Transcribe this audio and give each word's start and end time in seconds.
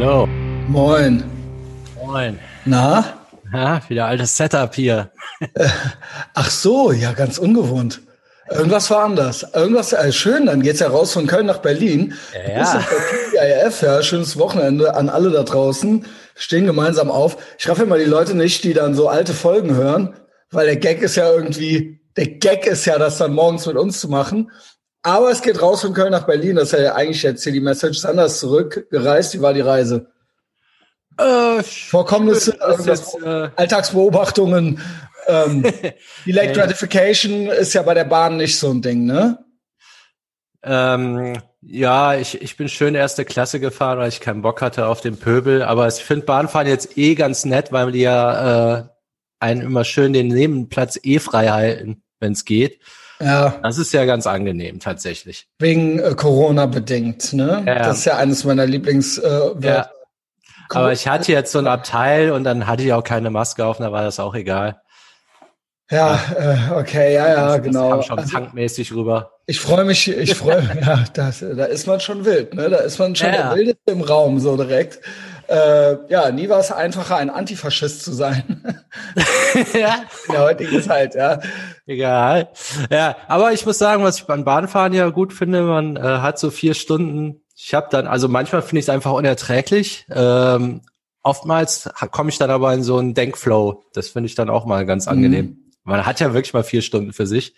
Hallo. 0.00 0.28
Moin. 0.68 1.24
Moin. 1.96 2.38
Na? 2.64 3.18
Ja, 3.52 3.82
wieder 3.88 4.06
altes 4.06 4.36
Setup 4.36 4.72
hier. 4.72 5.10
Ach 6.34 6.50
so, 6.52 6.92
ja, 6.92 7.12
ganz 7.14 7.36
ungewohnt. 7.36 8.02
Irgendwas 8.48 8.92
war 8.92 9.02
anders. 9.02 9.44
Irgendwas, 9.54 9.92
äh, 9.92 10.12
schön, 10.12 10.46
dann 10.46 10.62
geht's 10.62 10.78
ja 10.78 10.86
raus 10.86 11.12
von 11.12 11.26
Köln 11.26 11.46
nach 11.46 11.58
Berlin. 11.58 12.14
Ja. 12.46 12.80
ja. 13.34 13.68
ja, 13.68 14.02
schönes 14.04 14.38
Wochenende 14.38 14.94
an 14.94 15.08
alle 15.08 15.30
da 15.30 15.42
draußen. 15.42 16.06
Stehen 16.36 16.66
gemeinsam 16.66 17.10
auf. 17.10 17.36
Ich 17.58 17.68
raffe 17.68 17.82
immer 17.82 17.98
die 17.98 18.04
Leute 18.04 18.36
nicht, 18.36 18.62
die 18.62 18.74
dann 18.74 18.94
so 18.94 19.08
alte 19.08 19.34
Folgen 19.34 19.74
hören, 19.74 20.14
weil 20.52 20.66
der 20.66 20.76
Gag 20.76 21.02
ist 21.02 21.16
ja 21.16 21.28
irgendwie, 21.28 21.98
der 22.16 22.28
Gag 22.28 22.68
ist 22.68 22.84
ja, 22.84 22.98
das 22.98 23.18
dann 23.18 23.34
morgens 23.34 23.66
mit 23.66 23.76
uns 23.76 23.98
zu 23.98 24.08
machen. 24.08 24.52
Aber 25.08 25.30
es 25.30 25.40
geht 25.40 25.62
raus 25.62 25.80
von 25.80 25.94
Köln 25.94 26.12
nach 26.12 26.26
Berlin. 26.26 26.56
Das 26.56 26.70
ist 26.70 26.78
ja 26.78 26.94
eigentlich 26.94 27.22
jetzt 27.22 27.42
hier 27.42 27.52
die 27.52 27.60
Message. 27.60 28.04
Anders 28.04 28.40
zurückgereist. 28.40 29.32
Wie 29.32 29.40
war 29.40 29.54
die 29.54 29.62
Reise? 29.62 30.06
Äh, 31.16 31.62
Vorkommnisse, 31.62 32.58
jetzt, 32.84 33.16
äh, 33.22 33.48
Alltagsbeobachtungen. 33.56 34.82
Ähm, 35.26 35.62
Delayed 36.26 36.54
Gratification 36.54 37.46
ist 37.46 37.72
ja 37.72 37.80
bei 37.82 37.94
der 37.94 38.04
Bahn 38.04 38.36
nicht 38.36 38.58
so 38.58 38.70
ein 38.70 38.82
Ding, 38.82 39.06
ne? 39.06 39.38
Ähm, 40.62 41.38
ja, 41.62 42.14
ich, 42.14 42.42
ich 42.42 42.58
bin 42.58 42.68
schön 42.68 42.94
erste 42.94 43.24
Klasse 43.24 43.60
gefahren, 43.60 43.98
weil 43.98 44.10
ich 44.10 44.20
keinen 44.20 44.42
Bock 44.42 44.60
hatte 44.60 44.88
auf 44.88 45.00
den 45.00 45.16
Pöbel. 45.16 45.62
Aber 45.62 45.88
ich 45.88 45.94
finde 45.94 46.26
Bahnfahren 46.26 46.68
jetzt 46.68 46.98
eh 46.98 47.14
ganz 47.14 47.46
nett, 47.46 47.72
weil 47.72 47.92
die 47.92 48.02
ja 48.02 48.76
äh, 48.76 48.84
einen 49.40 49.62
immer 49.62 49.84
schön 49.84 50.12
den 50.12 50.28
Nebenplatz 50.28 51.00
eh 51.02 51.18
frei 51.18 51.48
halten, 51.48 52.02
wenn 52.20 52.32
es 52.32 52.44
geht. 52.44 52.78
Ja. 53.20 53.56
Das 53.62 53.78
ist 53.78 53.92
ja 53.92 54.04
ganz 54.04 54.26
angenehm 54.26 54.78
tatsächlich. 54.80 55.48
Wegen 55.58 55.98
äh, 55.98 56.14
Corona 56.14 56.66
bedingt, 56.66 57.32
ne? 57.32 57.64
Ja. 57.66 57.78
Das 57.80 57.98
ist 57.98 58.04
ja 58.04 58.16
eines 58.16 58.44
meiner 58.44 58.66
Lieblings. 58.66 59.18
Äh, 59.18 59.40
ja. 59.60 59.90
Aber 60.70 60.92
ich 60.92 61.08
hatte 61.08 61.32
jetzt 61.32 61.50
so 61.52 61.58
ein 61.58 61.66
Abteil 61.66 62.30
und 62.30 62.44
dann 62.44 62.66
hatte 62.66 62.82
ich 62.82 62.92
auch 62.92 63.02
keine 63.02 63.30
Maske 63.30 63.64
auf, 63.64 63.78
da 63.78 63.90
war 63.90 64.02
das 64.02 64.20
auch 64.20 64.34
egal. 64.34 64.80
Ja, 65.90 66.20
äh, 66.36 66.74
okay, 66.78 67.14
ja, 67.14 67.28
ja, 67.28 67.56
das, 67.56 67.62
genau. 67.62 67.96
Das 67.96 68.00
kam 68.00 68.02
schon 68.02 68.18
Also, 68.18 68.36
punkmäßig 68.38 68.92
rüber. 68.94 69.30
ich 69.46 69.58
freue 69.58 69.84
mich, 69.86 70.06
ich 70.06 70.34
freue 70.34 70.62
ja, 70.82 71.04
das, 71.14 71.40
da 71.40 71.64
ist 71.64 71.86
man 71.86 71.98
schon 72.00 72.26
wild, 72.26 72.52
ne? 72.54 72.68
Da 72.68 72.76
ist 72.78 72.98
man 72.98 73.16
schon 73.16 73.32
Ja. 73.32 73.48
der 73.48 73.56
Wildeste 73.56 73.92
im 73.92 74.02
Raum, 74.02 74.38
so 74.38 74.56
direkt. 74.58 75.00
Äh, 75.48 75.96
ja, 76.10 76.30
nie 76.30 76.48
war 76.50 76.60
es 76.60 76.70
einfacher, 76.70 77.16
ein 77.16 77.30
Antifaschist 77.30 78.02
zu 78.02 78.12
sein. 78.12 78.62
ja, 79.72 79.94
In 80.26 80.32
der 80.32 80.42
heutigen 80.42 80.82
Zeit, 80.82 81.14
ja. 81.14 81.40
egal. 81.86 82.48
Ja, 82.90 83.16
aber 83.28 83.52
ich 83.52 83.64
muss 83.64 83.78
sagen, 83.78 84.04
was 84.04 84.18
ich 84.18 84.26
beim 84.26 84.44
Bahnfahren 84.44 84.92
ja 84.92 85.08
gut 85.08 85.32
finde, 85.32 85.62
man 85.62 85.96
äh, 85.96 86.00
hat 86.00 86.38
so 86.38 86.50
vier 86.50 86.74
Stunden. 86.74 87.40
Ich 87.56 87.72
habe 87.72 87.88
dann, 87.90 88.06
also 88.06 88.28
manchmal 88.28 88.60
finde 88.60 88.80
ich 88.80 88.84
es 88.84 88.90
einfach 88.90 89.12
unerträglich. 89.12 90.06
Ähm, 90.10 90.82
oftmals 91.22 91.88
komme 92.10 92.28
ich 92.28 92.36
dann 92.36 92.50
aber 92.50 92.74
in 92.74 92.82
so 92.82 92.98
einen 92.98 93.14
Denkflow. 93.14 93.84
Das 93.94 94.08
finde 94.08 94.26
ich 94.26 94.34
dann 94.34 94.50
auch 94.50 94.66
mal 94.66 94.84
ganz 94.84 95.08
angenehm. 95.08 95.72
Man 95.82 96.04
hat 96.04 96.20
ja 96.20 96.34
wirklich 96.34 96.52
mal 96.52 96.62
vier 96.62 96.82
Stunden 96.82 97.14
für 97.14 97.26
sich. 97.26 97.54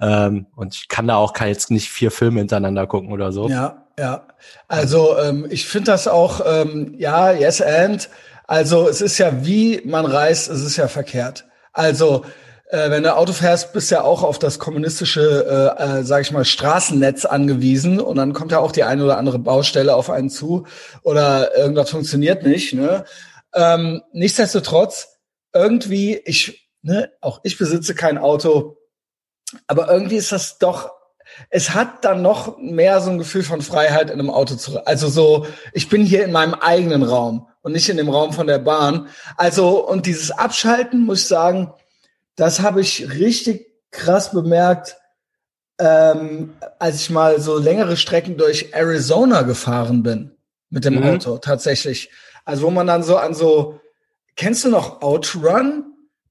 Ähm, 0.00 0.46
und 0.54 0.76
ich 0.76 0.88
kann 0.88 1.08
da 1.08 1.16
auch 1.16 1.36
jetzt 1.40 1.72
nicht 1.72 1.90
vier 1.90 2.12
Filme 2.12 2.38
hintereinander 2.38 2.86
gucken 2.86 3.12
oder 3.12 3.32
so. 3.32 3.48
Ja, 3.48 3.85
ja. 3.98 4.26
Also 4.68 5.18
ähm, 5.18 5.46
ich 5.50 5.66
finde 5.66 5.92
das 5.92 6.08
auch, 6.08 6.40
ähm, 6.44 6.94
ja, 6.98 7.32
yes 7.32 7.60
and. 7.60 8.08
Also 8.46 8.88
es 8.88 9.00
ist 9.00 9.18
ja, 9.18 9.44
wie 9.44 9.82
man 9.84 10.06
reist, 10.06 10.48
es 10.48 10.62
ist 10.62 10.76
ja 10.76 10.88
verkehrt. 10.88 11.46
Also 11.72 12.24
äh, 12.68 12.90
wenn 12.90 13.02
du 13.02 13.14
Auto 13.14 13.32
fährst, 13.32 13.72
bist 13.72 13.90
du 13.90 13.96
ja 13.96 14.02
auch 14.02 14.22
auf 14.22 14.38
das 14.38 14.58
kommunistische, 14.58 15.76
äh, 15.78 15.98
äh, 16.00 16.04
sag 16.04 16.22
ich 16.22 16.32
mal, 16.32 16.44
Straßennetz 16.44 17.24
angewiesen 17.24 18.00
und 18.00 18.16
dann 18.16 18.32
kommt 18.32 18.52
ja 18.52 18.58
auch 18.58 18.72
die 18.72 18.84
eine 18.84 19.04
oder 19.04 19.18
andere 19.18 19.38
Baustelle 19.38 19.94
auf 19.94 20.10
einen 20.10 20.30
zu 20.30 20.66
oder 21.02 21.56
irgendwas 21.56 21.90
funktioniert 21.90 22.42
nicht. 22.44 22.74
Ne? 22.74 23.04
Ähm, 23.54 24.02
nichtsdestotrotz, 24.12 25.08
irgendwie, 25.52 26.16
ich, 26.24 26.70
ne, 26.82 27.12
auch 27.20 27.40
ich 27.44 27.56
besitze 27.56 27.94
kein 27.94 28.18
Auto, 28.18 28.76
aber 29.66 29.90
irgendwie 29.90 30.16
ist 30.16 30.32
das 30.32 30.58
doch 30.58 30.90
es 31.50 31.74
hat 31.74 32.04
dann 32.04 32.22
noch 32.22 32.58
mehr 32.58 33.00
so 33.00 33.10
ein 33.10 33.18
Gefühl 33.18 33.42
von 33.42 33.62
Freiheit 33.62 34.10
in 34.10 34.18
einem 34.18 34.30
Auto 34.30 34.54
zu. 34.56 34.84
Also 34.86 35.08
so, 35.08 35.46
ich 35.72 35.88
bin 35.88 36.04
hier 36.04 36.24
in 36.24 36.32
meinem 36.32 36.54
eigenen 36.54 37.02
Raum 37.02 37.48
und 37.62 37.72
nicht 37.72 37.88
in 37.88 37.96
dem 37.96 38.08
Raum 38.08 38.32
von 38.32 38.46
der 38.46 38.58
Bahn. 38.58 39.08
Also, 39.36 39.86
und 39.86 40.06
dieses 40.06 40.30
Abschalten, 40.30 41.04
muss 41.04 41.22
ich 41.22 41.26
sagen, 41.28 41.72
das 42.36 42.60
habe 42.60 42.80
ich 42.80 43.10
richtig 43.10 43.66
krass 43.90 44.30
bemerkt, 44.30 44.96
ähm, 45.78 46.54
als 46.78 47.00
ich 47.00 47.10
mal 47.10 47.40
so 47.40 47.58
längere 47.58 47.96
Strecken 47.96 48.36
durch 48.36 48.72
Arizona 48.72 49.42
gefahren 49.42 50.02
bin 50.02 50.32
mit 50.70 50.84
dem 50.84 50.94
Mhm. 50.94 51.04
Auto, 51.04 51.38
tatsächlich. 51.38 52.10
Also, 52.44 52.66
wo 52.66 52.70
man 52.70 52.86
dann 52.86 53.02
so 53.02 53.16
an 53.16 53.34
so, 53.34 53.80
kennst 54.36 54.64
du 54.64 54.68
noch 54.68 55.02
Outrun? 55.02 55.84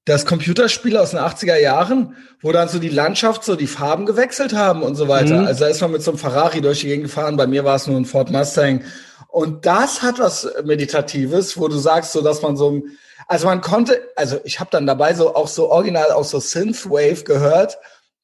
Das 0.06 0.24
Computerspiel 0.24 0.96
aus 0.96 1.10
den 1.10 1.20
80er 1.20 1.58
Jahren, 1.58 2.16
wo 2.40 2.52
dann 2.52 2.68
so 2.68 2.78
die 2.78 2.88
Landschaft, 2.88 3.44
so 3.44 3.56
die 3.56 3.66
Farben 3.66 4.06
gewechselt 4.06 4.54
haben 4.54 4.82
und 4.82 4.94
so 4.94 5.08
weiter. 5.08 5.40
Mhm. 5.40 5.46
Also 5.46 5.64
da 5.64 5.70
ist 5.70 5.80
man 5.80 5.90
mit 5.90 6.02
so 6.02 6.12
einem 6.12 6.18
Ferrari 6.18 6.60
durch 6.60 6.80
die 6.80 6.86
Gegend 6.86 7.06
gefahren. 7.06 7.36
Bei 7.36 7.48
mir 7.48 7.64
war 7.64 7.74
es 7.74 7.88
nur 7.88 7.96
ein 7.96 8.04
Ford 8.04 8.30
Mustang. 8.30 8.84
Und 9.28 9.66
das 9.66 10.02
hat 10.02 10.18
was 10.18 10.48
Meditatives, 10.64 11.58
wo 11.58 11.68
du 11.68 11.76
sagst, 11.76 12.12
so 12.12 12.22
dass 12.22 12.40
man 12.40 12.56
so, 12.56 12.82
also 13.26 13.48
man 13.48 13.60
konnte, 13.60 14.00
also 14.14 14.38
ich 14.44 14.60
habe 14.60 14.70
dann 14.70 14.86
dabei 14.86 15.12
so 15.12 15.34
auch 15.34 15.48
so 15.48 15.70
original 15.70 16.12
auch 16.12 16.24
so 16.24 16.38
Synthwave 16.38 17.24
gehört, 17.24 17.76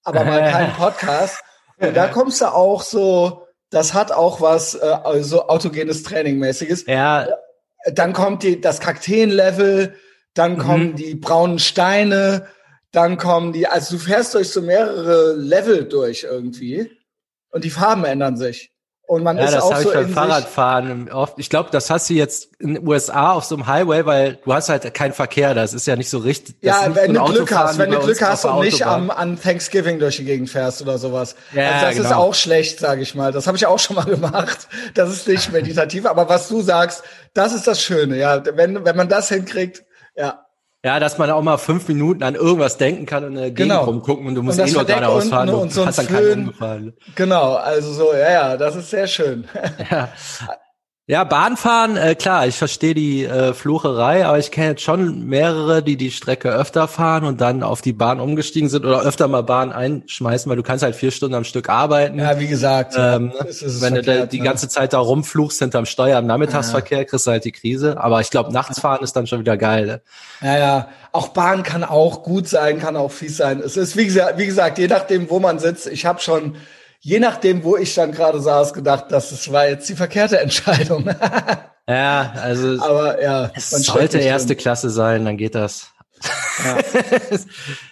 aber 0.04 0.25
mal 0.25 0.50
keinen 0.50 0.72
Podcast. 0.76 1.43
Und 1.78 1.97
da 1.97 2.06
kommst 2.06 2.41
du 2.41 2.47
auch 2.47 2.82
so, 2.82 3.49
das 3.70 3.93
hat 3.93 4.12
auch 4.12 4.41
was 4.41 4.75
äh, 4.75 5.22
so 5.22 5.49
autogenes 5.49 6.04
Training-mäßiges 6.04 6.87
Ja, 6.87 7.26
dann 7.93 8.12
kommt 8.12 8.44
die, 8.44 8.60
das 8.60 8.78
Kakteenlevel, 8.78 9.97
dann 10.34 10.59
kommen 10.59 10.97
die 10.97 11.15
braunen 11.15 11.59
Steine, 11.59 12.47
dann 12.91 13.16
kommen 13.16 13.53
die, 13.53 13.66
also 13.66 13.97
du 13.97 14.03
fährst 14.03 14.34
durch 14.34 14.50
so 14.50 14.62
mehrere 14.62 15.34
Level 15.34 15.84
durch 15.84 16.25
irgendwie 16.25 16.91
und 17.50 17.65
die 17.65 17.70
Farben 17.70 18.04
ändern 18.04 18.37
sich. 18.37 18.72
Und 19.04 19.25
man 19.25 19.37
Ja, 19.37 19.44
ist 19.44 19.54
das 19.54 19.65
auch 19.65 19.72
habe 19.75 19.82
so 19.82 19.88
ich 19.91 19.94
beim 19.94 20.09
Fahrradfahren 20.10 21.10
oft. 21.10 21.34
Ich 21.38 21.50
glaube, 21.50 21.69
das 21.70 21.91
hast 21.91 22.09
du 22.09 22.15
jetzt 22.15 22.50
in 22.60 22.75
den 22.75 22.88
USA 22.88 23.32
auf 23.32 23.44
so 23.44 23.56
einem 23.56 23.66
Highway, 23.66 24.06
weil 24.06 24.38
du 24.43 24.54
hast 24.54 24.69
halt 24.69 24.94
keinen 24.94 25.12
Verkehr. 25.12 25.54
Das 25.54 25.75
ist 25.75 25.87
ja 25.87 25.97
nicht 25.97 26.09
so 26.09 26.19
richtig. 26.19 26.54
ist 26.60 26.66
ja, 26.66 26.94
wenn 26.94 27.12
du 27.12 27.22
Glück 27.25 27.53
hast, 27.53 27.78
wenn 27.78 27.91
du 27.91 27.99
Glück 27.99 28.22
hast 28.22 28.44
und 28.47 28.60
nicht 28.60 28.87
am, 28.87 29.10
an 29.10 29.38
Thanksgiving 29.38 29.99
durch 29.99 30.16
die 30.16 30.25
Gegend 30.25 30.49
fährst 30.49 30.81
oder 30.81 30.97
sowas. 30.97 31.34
Ja, 31.53 31.72
also 31.72 31.87
das 31.87 31.97
ist 31.97 32.03
genau. 32.04 32.22
auch 32.22 32.34
schlecht, 32.34 32.78
sage 32.78 33.03
ich 33.03 33.14
mal. 33.14 33.32
Das 33.32 33.47
habe 33.47 33.56
ich 33.56 33.66
auch 33.66 33.78
schon 33.78 33.97
mal 33.97 34.04
gemacht. 34.06 34.69
Das 34.94 35.10
ist 35.10 35.28
nicht 35.28 35.53
meditativ, 35.53 36.06
aber 36.06 36.28
was 36.28 36.49
du 36.49 36.62
sagst, 36.62 37.03
das 37.34 37.53
ist 37.53 37.66
das 37.66 37.82
Schöne. 37.82 38.16
Ja, 38.16 38.43
wenn 38.56 38.84
wenn 38.84 38.97
man 38.97 39.10
das 39.10 39.28
hinkriegt, 39.28 39.84
ja. 40.17 40.47
Ja, 40.84 40.99
dass 40.99 41.17
man 41.17 41.31
auch 41.31 41.43
mal 41.43 41.59
fünf 41.59 41.87
Minuten 41.87 42.25
an 42.25 42.34
irgendwas 42.34 42.77
denken 42.77 43.06
kann 43.06 43.23
und 43.25 43.34
Gegend 43.37 43.56
Genau. 43.56 43.84
rumgucken 43.84 44.27
und 44.27 44.34
du 44.34 44.43
musst 44.43 44.59
Und 44.59 44.69
eh 44.69 44.73
nur 44.73 44.84
geradeaus 44.84 45.28
fahren. 45.28 45.49
unten 45.49 45.56
Du 45.59 45.62
und 45.62 45.73
so 45.73 45.87
hast 45.87 45.99
dann 45.99 46.09
keinen 46.09 46.25
Föhn. 46.25 46.39
umgefahren. 46.41 46.97
Genau, 47.15 47.55
also 47.55 47.93
so, 47.93 48.12
ja, 48.15 48.31
ja, 48.33 48.56
das 48.56 48.75
ist 48.75 48.91
sehr 48.91 49.06
schön. 49.06 49.45
Ja. 49.91 50.09
Ja, 51.09 51.25
Bahnfahren, 51.25 51.97
äh, 51.97 52.15
klar, 52.15 52.47
ich 52.47 52.57
verstehe 52.57 52.95
die 52.95 53.25
äh, 53.25 53.55
Flucherei, 53.55 54.25
aber 54.25 54.39
ich 54.39 54.53
kenne 54.53 54.69
jetzt 54.69 54.83
schon 54.83 55.27
mehrere, 55.27 55.83
die 55.83 55.97
die 55.97 56.13
Strecke 56.13 56.51
öfter 56.53 56.87
fahren 56.87 57.25
und 57.25 57.41
dann 57.41 57.65
auf 57.65 57.83
die 57.83 57.93
Bahn 57.93 58.21
umgestiegen 58.21 58.69
sind 58.69 58.87
oder 58.87 59.03
öfter 59.03 59.27
mal 59.27 59.43
Bahn 59.43 59.73
einschmeißen, 59.73 60.49
weil 60.49 60.57
du 60.57 60.62
kannst 60.62 60.85
halt 60.85 60.95
vier 60.95 61.11
Stunden 61.11 61.35
am 61.35 61.43
Stück 61.43 61.69
arbeiten. 61.69 62.21
Ja, 62.21 62.39
wie 62.39 62.47
gesagt, 62.47 62.95
Ähm, 62.97 63.33
ist 63.49 63.83
wenn 63.83 63.97
du 63.97 64.03
da 64.03 64.12
verkehrt, 64.12 64.33
die 64.33 64.39
ne? 64.39 64.45
ganze 64.45 64.69
Zeit 64.69 64.93
da 64.93 65.01
rumfluchst 65.01 65.59
hinterm 65.59 65.87
Steuer 65.87 66.21
im 66.21 66.27
Nachmittagsverkehr, 66.27 67.05
kriegst 67.05 67.27
du 67.27 67.33
halt 67.33 67.45
die 67.45 67.53
Krise. 67.53 68.01
Aber 68.01 68.21
ich 68.21 68.31
glaube, 68.31 68.53
nachts 68.53 68.79
fahren 68.79 69.03
ist 69.03 69.17
dann 69.17 69.27
schon 69.27 69.41
wieder 69.41 69.57
geil. 69.57 69.87
Ne? 69.87 70.03
Ja, 70.41 70.57
ja. 70.57 70.89
Auch 71.11 71.29
Bahn 71.29 71.65
kann 71.65 71.83
auch 71.83 72.23
gut 72.23 72.47
sein, 72.47 72.79
kann 72.79 72.95
auch 72.95 73.11
fies 73.11 73.37
sein. 73.39 73.59
Es 73.59 73.77
ist, 73.77 73.97
wie 73.97 74.05
gesagt, 74.05 74.39
wie 74.39 74.47
gesagt 74.47 74.79
je 74.79 74.87
nachdem, 74.87 75.29
wo 75.29 75.41
man 75.41 75.59
sitzt. 75.59 75.89
Ich 75.89 76.07
habe 76.07 76.21
schon, 76.21 76.55
je 77.03 77.19
nachdem, 77.21 77.65
wo 77.65 77.76
ich 77.76 77.94
dann 77.94 78.12
gerade 78.12 78.41
saß, 78.41 78.73
gedacht, 78.73 79.06
das 79.11 79.53
war 79.53 79.69
jetzt 79.69 79.88
die 79.88 79.97
verkehrte 79.97 80.41
Entscheidung. 80.41 81.05
Ja, 81.88 82.32
also 82.37 82.81
Aber 82.81 83.21
ja, 83.21 83.50
es 83.55 83.71
sollte 83.71 84.19
erste 84.19 84.55
drin. 84.55 84.59
Klasse 84.59 84.88
sein, 84.88 85.25
dann 85.25 85.37
geht 85.37 85.56
das. 85.56 85.88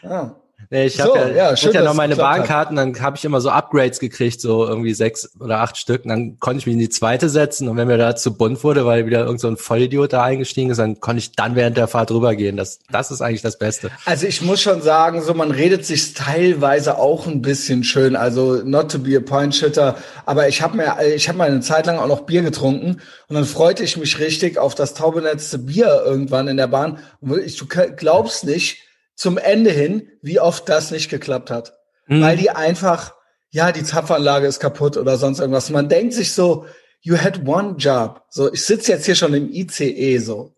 Ja. 0.02 0.36
Nee, 0.72 0.86
ich 0.86 0.96
So, 0.96 1.16
habe 1.16 1.18
ja, 1.18 1.28
ja, 1.28 1.52
ich 1.52 1.58
schön, 1.58 1.72
ja 1.72 1.82
noch 1.82 1.94
meine. 1.94 2.14
Bahnkarten, 2.14 2.76
dann 2.76 3.00
habe 3.00 3.16
ich 3.16 3.24
immer 3.24 3.40
so 3.40 3.50
Upgrades 3.50 3.98
gekriegt, 3.98 4.40
so 4.40 4.64
irgendwie 4.64 4.94
sechs 4.94 5.28
oder 5.40 5.58
acht 5.58 5.76
Stück. 5.76 6.04
Und 6.04 6.10
dann 6.10 6.38
konnte 6.38 6.60
ich 6.60 6.66
mich 6.66 6.74
in 6.74 6.78
die 6.78 6.88
zweite 6.88 7.28
setzen 7.28 7.68
und 7.68 7.76
wenn 7.76 7.88
mir 7.88 7.98
da 7.98 8.14
zu 8.14 8.34
bunt 8.34 8.62
wurde, 8.62 8.86
weil 8.86 9.04
wieder 9.04 9.24
irgend 9.24 9.40
so 9.40 9.48
ein 9.48 9.56
Vollidiot 9.56 10.12
da 10.12 10.22
eingestiegen 10.22 10.70
ist, 10.70 10.76
dann 10.76 11.00
konnte 11.00 11.18
ich 11.18 11.32
dann 11.32 11.56
während 11.56 11.76
der 11.76 11.88
Fahrt 11.88 12.12
rübergehen. 12.12 12.56
Das, 12.56 12.78
das 12.88 13.10
ist 13.10 13.20
eigentlich 13.20 13.42
das 13.42 13.58
Beste. 13.58 13.90
Also 14.04 14.28
ich 14.28 14.42
muss 14.42 14.60
schon 14.60 14.80
sagen, 14.80 15.22
so 15.22 15.34
man 15.34 15.50
redet 15.50 15.84
sich 15.84 16.14
teilweise 16.14 16.98
auch 16.98 17.26
ein 17.26 17.42
bisschen 17.42 17.82
schön. 17.82 18.14
Also 18.14 18.62
not 18.64 18.92
to 18.92 19.00
be 19.00 19.16
a 19.16 19.20
point 19.20 19.52
shitter, 19.56 19.96
aber 20.24 20.46
ich 20.46 20.62
habe 20.62 20.76
mir, 20.76 20.94
ich 21.16 21.28
habe 21.28 21.38
mal 21.38 21.48
eine 21.48 21.62
Zeit 21.62 21.86
lang 21.86 21.98
auch 21.98 22.06
noch 22.06 22.20
Bier 22.20 22.42
getrunken 22.42 23.00
und 23.28 23.34
dann 23.34 23.44
freute 23.44 23.82
ich 23.82 23.96
mich 23.96 24.20
richtig 24.20 24.56
auf 24.56 24.76
das 24.76 24.94
taubenetzte 24.94 25.58
Bier 25.58 26.02
irgendwann 26.04 26.46
in 26.46 26.56
der 26.56 26.68
Bahn. 26.68 26.98
Und 27.20 27.40
ich, 27.40 27.56
du 27.56 27.66
glaubst 27.66 28.44
nicht 28.44 28.84
zum 29.20 29.36
Ende 29.36 29.70
hin, 29.70 30.08
wie 30.22 30.40
oft 30.40 30.66
das 30.70 30.90
nicht 30.90 31.10
geklappt 31.10 31.50
hat, 31.50 31.74
Mhm. 32.06 32.22
weil 32.22 32.38
die 32.38 32.48
einfach, 32.48 33.12
ja, 33.50 33.70
die 33.70 33.84
Zapfanlage 33.84 34.46
ist 34.46 34.60
kaputt 34.60 34.96
oder 34.96 35.18
sonst 35.18 35.40
irgendwas. 35.40 35.68
Man 35.68 35.90
denkt 35.90 36.14
sich 36.14 36.32
so, 36.32 36.64
you 37.02 37.18
had 37.18 37.46
one 37.46 37.74
job. 37.76 38.22
So, 38.30 38.50
ich 38.50 38.64
sitze 38.64 38.92
jetzt 38.92 39.04
hier 39.04 39.14
schon 39.14 39.34
im 39.34 39.50
ICE 39.52 40.16
so. 40.16 40.54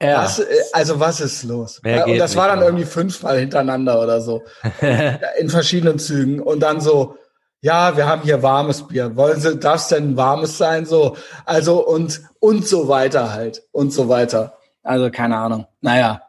Ja. 0.00 0.22
Was, 0.22 0.38
äh, 0.38 0.44
also 0.72 1.00
was 1.00 1.20
ist 1.20 1.42
los? 1.42 1.80
Ja, 1.84 2.04
und 2.04 2.18
das 2.18 2.36
war 2.36 2.46
dann 2.46 2.60
mehr. 2.60 2.68
irgendwie 2.68 2.84
fünfmal 2.84 3.36
hintereinander 3.40 4.00
oder 4.00 4.20
so. 4.20 4.44
in 5.40 5.48
verschiedenen 5.48 5.98
Zügen. 5.98 6.40
Und 6.40 6.60
dann 6.60 6.80
so, 6.80 7.16
ja, 7.62 7.96
wir 7.96 8.06
haben 8.06 8.22
hier 8.22 8.44
warmes 8.44 8.86
Bier. 8.86 9.16
Wollen 9.16 9.40
Sie, 9.40 9.58
darf 9.58 9.80
es 9.80 9.88
denn 9.88 10.16
warmes 10.16 10.56
sein? 10.56 10.86
So, 10.86 11.16
also 11.44 11.84
und, 11.84 12.20
und 12.38 12.64
so 12.64 12.86
weiter 12.86 13.32
halt. 13.32 13.64
Und 13.72 13.92
so 13.92 14.08
weiter. 14.08 14.56
Also 14.84 15.10
keine 15.10 15.36
Ahnung. 15.36 15.66
Naja. 15.80 16.22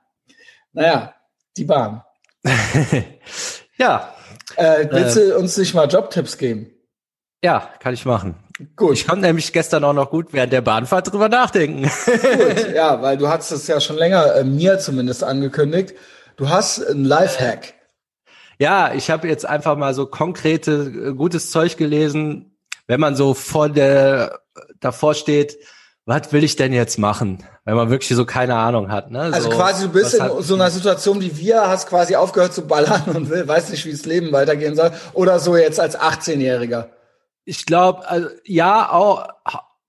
Naja, 0.74 1.14
die 1.58 1.66
Bahn. 1.66 2.04
ja. 3.78 4.14
Äh, 4.56 4.88
willst 4.92 5.18
äh, 5.18 5.30
du 5.30 5.38
uns 5.38 5.58
nicht 5.58 5.74
mal 5.74 5.88
Jobtipps 5.88 6.38
geben? 6.38 6.72
Ja, 7.44 7.70
kann 7.80 7.94
ich 7.94 8.06
machen. 8.06 8.36
Gut. 8.76 8.94
Ich 8.94 9.08
konnte 9.08 9.22
nämlich 9.22 9.54
gestern 9.54 9.84
auch 9.86 9.94
noch 9.94 10.10
gut 10.10 10.34
während 10.34 10.52
der 10.52 10.62
Bahnfahrt 10.62 11.12
drüber 11.12 11.30
nachdenken. 11.30 11.84
Gut, 11.84 12.72
ja, 12.76 13.02
weil 13.02 13.18
du 13.18 13.30
hast 13.30 13.52
es 13.52 13.68
ja 13.68 13.80
schon 13.80 13.96
länger 13.96 14.36
äh, 14.36 14.44
mir 14.44 14.80
zumindest 14.80 15.24
angekündigt. 15.24 15.94
Du 16.36 16.50
hast 16.50 16.80
ein 16.80 17.06
Lifehack. 17.06 17.74
Ja, 18.58 18.94
ich 18.94 19.10
habe 19.10 19.30
jetzt 19.30 19.46
einfach 19.46 19.78
mal 19.78 19.94
so 19.94 20.06
konkrete 20.06 20.72
äh, 21.12 21.14
gutes 21.14 21.52
Zeug 21.52 21.78
gelesen, 21.78 22.58
wenn 22.88 23.00
man 23.00 23.16
so 23.16 23.34
vor 23.34 23.70
der 23.70 24.42
davor 24.82 25.14
steht, 25.14 25.58
was 26.10 26.34
will 26.34 26.44
ich 26.44 26.56
denn 26.56 26.74
jetzt 26.74 26.98
machen, 26.98 27.44
wenn 27.66 27.76
man 27.76 27.92
wirklich 27.92 28.18
so 28.18 28.26
keine 28.26 28.56
Ahnung 28.56 28.92
hat. 28.92 29.12
Ne? 29.12 29.30
Also 29.32 29.52
quasi 29.52 29.86
du 29.86 29.92
bist 29.92 30.16
in 30.16 30.24
hat, 30.24 30.32
so 30.40 30.56
einer 30.56 30.72
Situation 30.72 31.22
wie 31.22 31.38
wir, 31.38 31.68
hast 31.68 31.88
quasi 31.88 32.16
aufgehört 32.16 32.52
zu 32.52 32.64
ballern 32.64 33.04
und 33.14 33.30
will, 33.30 33.48
weiß 33.48 33.70
nicht, 33.70 33.86
wie 33.86 33.92
das 33.92 34.06
Leben 34.08 34.32
weitergehen 34.32 34.76
soll. 34.76 34.92
Oder 35.14 35.40
so 35.40 35.56
jetzt 35.56 35.80
als 35.80 36.00
18-Jähriger. 36.00 36.88
Ich 37.46 37.68
glaube, 37.68 38.10
also, 38.10 38.28
ja, 38.44 38.92
auch. 38.92 39.28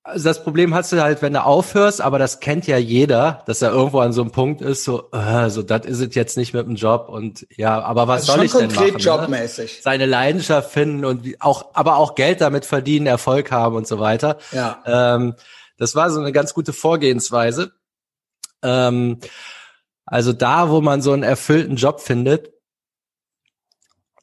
Also 0.03 0.29
das 0.29 0.43
Problem 0.43 0.75
hast 0.75 0.93
du 0.93 1.01
halt, 1.01 1.23
wenn 1.23 1.35
du 1.35 1.43
aufhörst, 1.43 2.01
aber 2.01 2.19
das 2.19 2.41
kennt 2.41 2.67
ja 2.67 2.77
jeder, 2.77 3.43
dass 3.47 3.63
er 3.63 3.71
irgendwo 3.71 4.01
an 4.01 4.13
so 4.13 4.23
einem 4.23 4.31
Punkt 4.31 4.61
ist, 4.61 4.85
so, 4.85 5.11
äh, 5.13 5.49
so 5.51 5.63
das 5.63 5.87
ist 5.87 6.01
es 6.01 6.15
jetzt 6.15 6.37
nicht 6.37 6.53
mit 6.53 6.67
dem 6.67 6.75
Job 6.75 7.09
und 7.09 7.47
ja, 7.55 7.81
aber 7.81 8.09
was 8.09 8.23
also 8.23 8.33
soll 8.33 8.45
ich 8.45 8.53
denn 8.53 8.75
machen? 8.75 8.95
Ne? 8.95 8.99
Jobmäßig. 8.99 9.77
Ne? 9.77 9.83
Seine 9.83 10.07
Leidenschaft 10.07 10.71
finden 10.71 11.05
und 11.05 11.27
auch, 11.39 11.67
aber 11.75 11.97
auch 11.97 12.15
Geld 12.15 12.41
damit 12.41 12.65
verdienen, 12.65 13.07
Erfolg 13.07 13.53
haben 13.53 13.77
und 13.77 13.87
so 13.87 14.01
weiter. 14.01 14.39
Ja. 14.53 14.83
Ähm, 14.87 15.35
das 15.81 15.95
war 15.95 16.11
so 16.11 16.21
eine 16.21 16.31
ganz 16.31 16.53
gute 16.53 16.75
Vorgehensweise. 16.75 17.73
Ähm, 18.63 19.19
also 20.05 20.35
da, 20.35 20.69
wo 20.69 20.83
man 20.83 21.01
so 21.01 21.13
einen 21.13 21.23
erfüllten 21.23 21.77
Job 21.77 22.01
findet, 22.01 22.53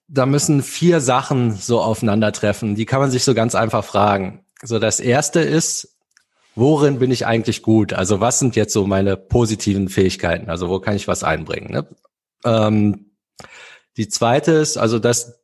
da 0.07 0.27
müssen 0.27 0.61
vier 0.61 1.01
Sachen 1.01 1.55
so 1.55 1.81
aufeinandertreffen. 1.81 2.75
Die 2.75 2.85
kann 2.85 2.99
man 2.99 3.09
sich 3.09 3.23
so 3.23 3.33
ganz 3.33 3.55
einfach 3.55 3.83
fragen. 3.83 4.45
So, 4.61 4.77
das 4.77 4.99
erste 4.99 5.39
ist, 5.39 5.97
worin 6.53 6.99
bin 6.99 7.09
ich 7.09 7.25
eigentlich 7.25 7.63
gut? 7.63 7.91
Also, 7.91 8.19
was 8.19 8.37
sind 8.37 8.55
jetzt 8.55 8.73
so 8.73 8.85
meine 8.85 9.17
positiven 9.17 9.89
Fähigkeiten? 9.89 10.51
Also, 10.51 10.69
wo 10.69 10.79
kann 10.79 10.95
ich 10.95 11.07
was 11.07 11.23
einbringen? 11.23 11.71
Ne? 11.71 11.87
Ähm, 12.45 13.11
die 13.97 14.07
zweite 14.09 14.51
ist, 14.51 14.77
also 14.77 14.99
das, 14.99 15.39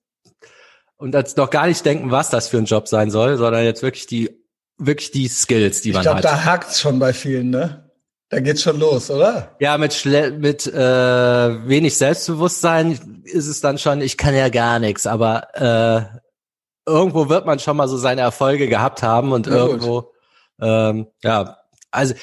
und 0.96 1.16
jetzt 1.16 1.38
noch 1.38 1.50
gar 1.50 1.66
nicht 1.66 1.84
denken, 1.84 2.12
was 2.12 2.30
das 2.30 2.50
für 2.50 2.60
ein 2.60 2.66
Job 2.66 2.88
sein 2.88 3.10
soll, 3.10 3.38
sondern 3.38 3.64
jetzt 3.64 3.82
wirklich 3.82 4.06
die, 4.06 4.43
wirklich 4.78 5.12
die 5.12 5.28
Skills, 5.28 5.82
die 5.82 5.90
ich 5.90 5.96
man 5.96 6.04
glaub, 6.04 6.16
hat. 6.16 6.24
Ich 6.24 6.30
glaube, 6.30 6.44
da 6.44 6.52
hakt's 6.52 6.80
schon 6.80 7.00
bei 7.00 7.14
vielen, 7.14 7.50
ne? 7.50 7.92
Da 8.30 8.40
geht's 8.40 8.64
schon 8.64 8.80
los, 8.80 9.12
oder? 9.12 9.56
Ja, 9.60 9.78
mit 9.78 9.94
Schle 9.94 10.32
mit 10.32 10.66
äh, 10.66 11.68
wenig 11.68 11.96
Selbstbewusstsein 11.98 13.22
ist 13.26 13.48
es 13.48 13.62
dann 13.62 13.78
schon, 13.78 14.02
ich 14.02 14.18
kann 14.18 14.34
ja 14.36 14.50
gar 14.50 14.80
nichts, 14.80 15.06
aber 15.06 15.48
äh, 15.54 16.90
irgendwo 16.90 17.30
wird 17.30 17.46
man 17.46 17.60
schon 17.60 17.78
mal 17.78 17.88
so 17.88 17.98
seine 17.98 18.22
Erfolge 18.22 18.68
gehabt 18.68 19.04
haben 19.04 19.32
und 19.34 19.46
ja, 19.46 19.54
irgendwo, 19.54 20.12
ähm, 20.60 21.08
ja, 21.22 21.60
also 21.92 22.16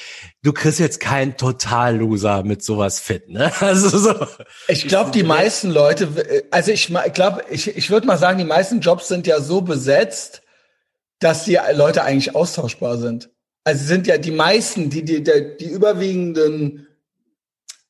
du 0.43 0.51
kriegst 0.51 0.79
jetzt 0.79 0.99
keinen 0.99 1.37
Total-Loser 1.37 2.43
mit 2.43 2.61
sowas 2.61 2.99
fit, 2.99 3.29
ne? 3.29 3.51
Also 3.61 3.97
so. 3.97 4.27
Ich 4.67 4.87
glaube, 4.87 5.11
die 5.11 5.23
meisten 5.23 5.71
Leute, 5.71 6.09
also 6.51 6.71
ich 6.71 6.93
glaube, 7.13 7.45
ich, 7.49 7.75
ich 7.75 7.89
würde 7.89 8.05
mal 8.05 8.17
sagen, 8.17 8.37
die 8.37 8.43
meisten 8.43 8.81
Jobs 8.81 9.07
sind 9.07 9.27
ja 9.27 9.39
so 9.39 9.61
besetzt, 9.61 10.41
dass 11.21 11.45
die 11.45 11.57
Leute 11.73 12.03
eigentlich 12.03 12.35
austauschbar 12.35 12.97
sind 12.97 13.29
also 13.63 13.85
sind 13.85 14.07
ja 14.07 14.17
die 14.17 14.31
meisten, 14.31 14.89
die, 14.89 15.03
die, 15.03 15.23
der, 15.23 15.41
die 15.41 15.69
überwiegenden, 15.69 16.87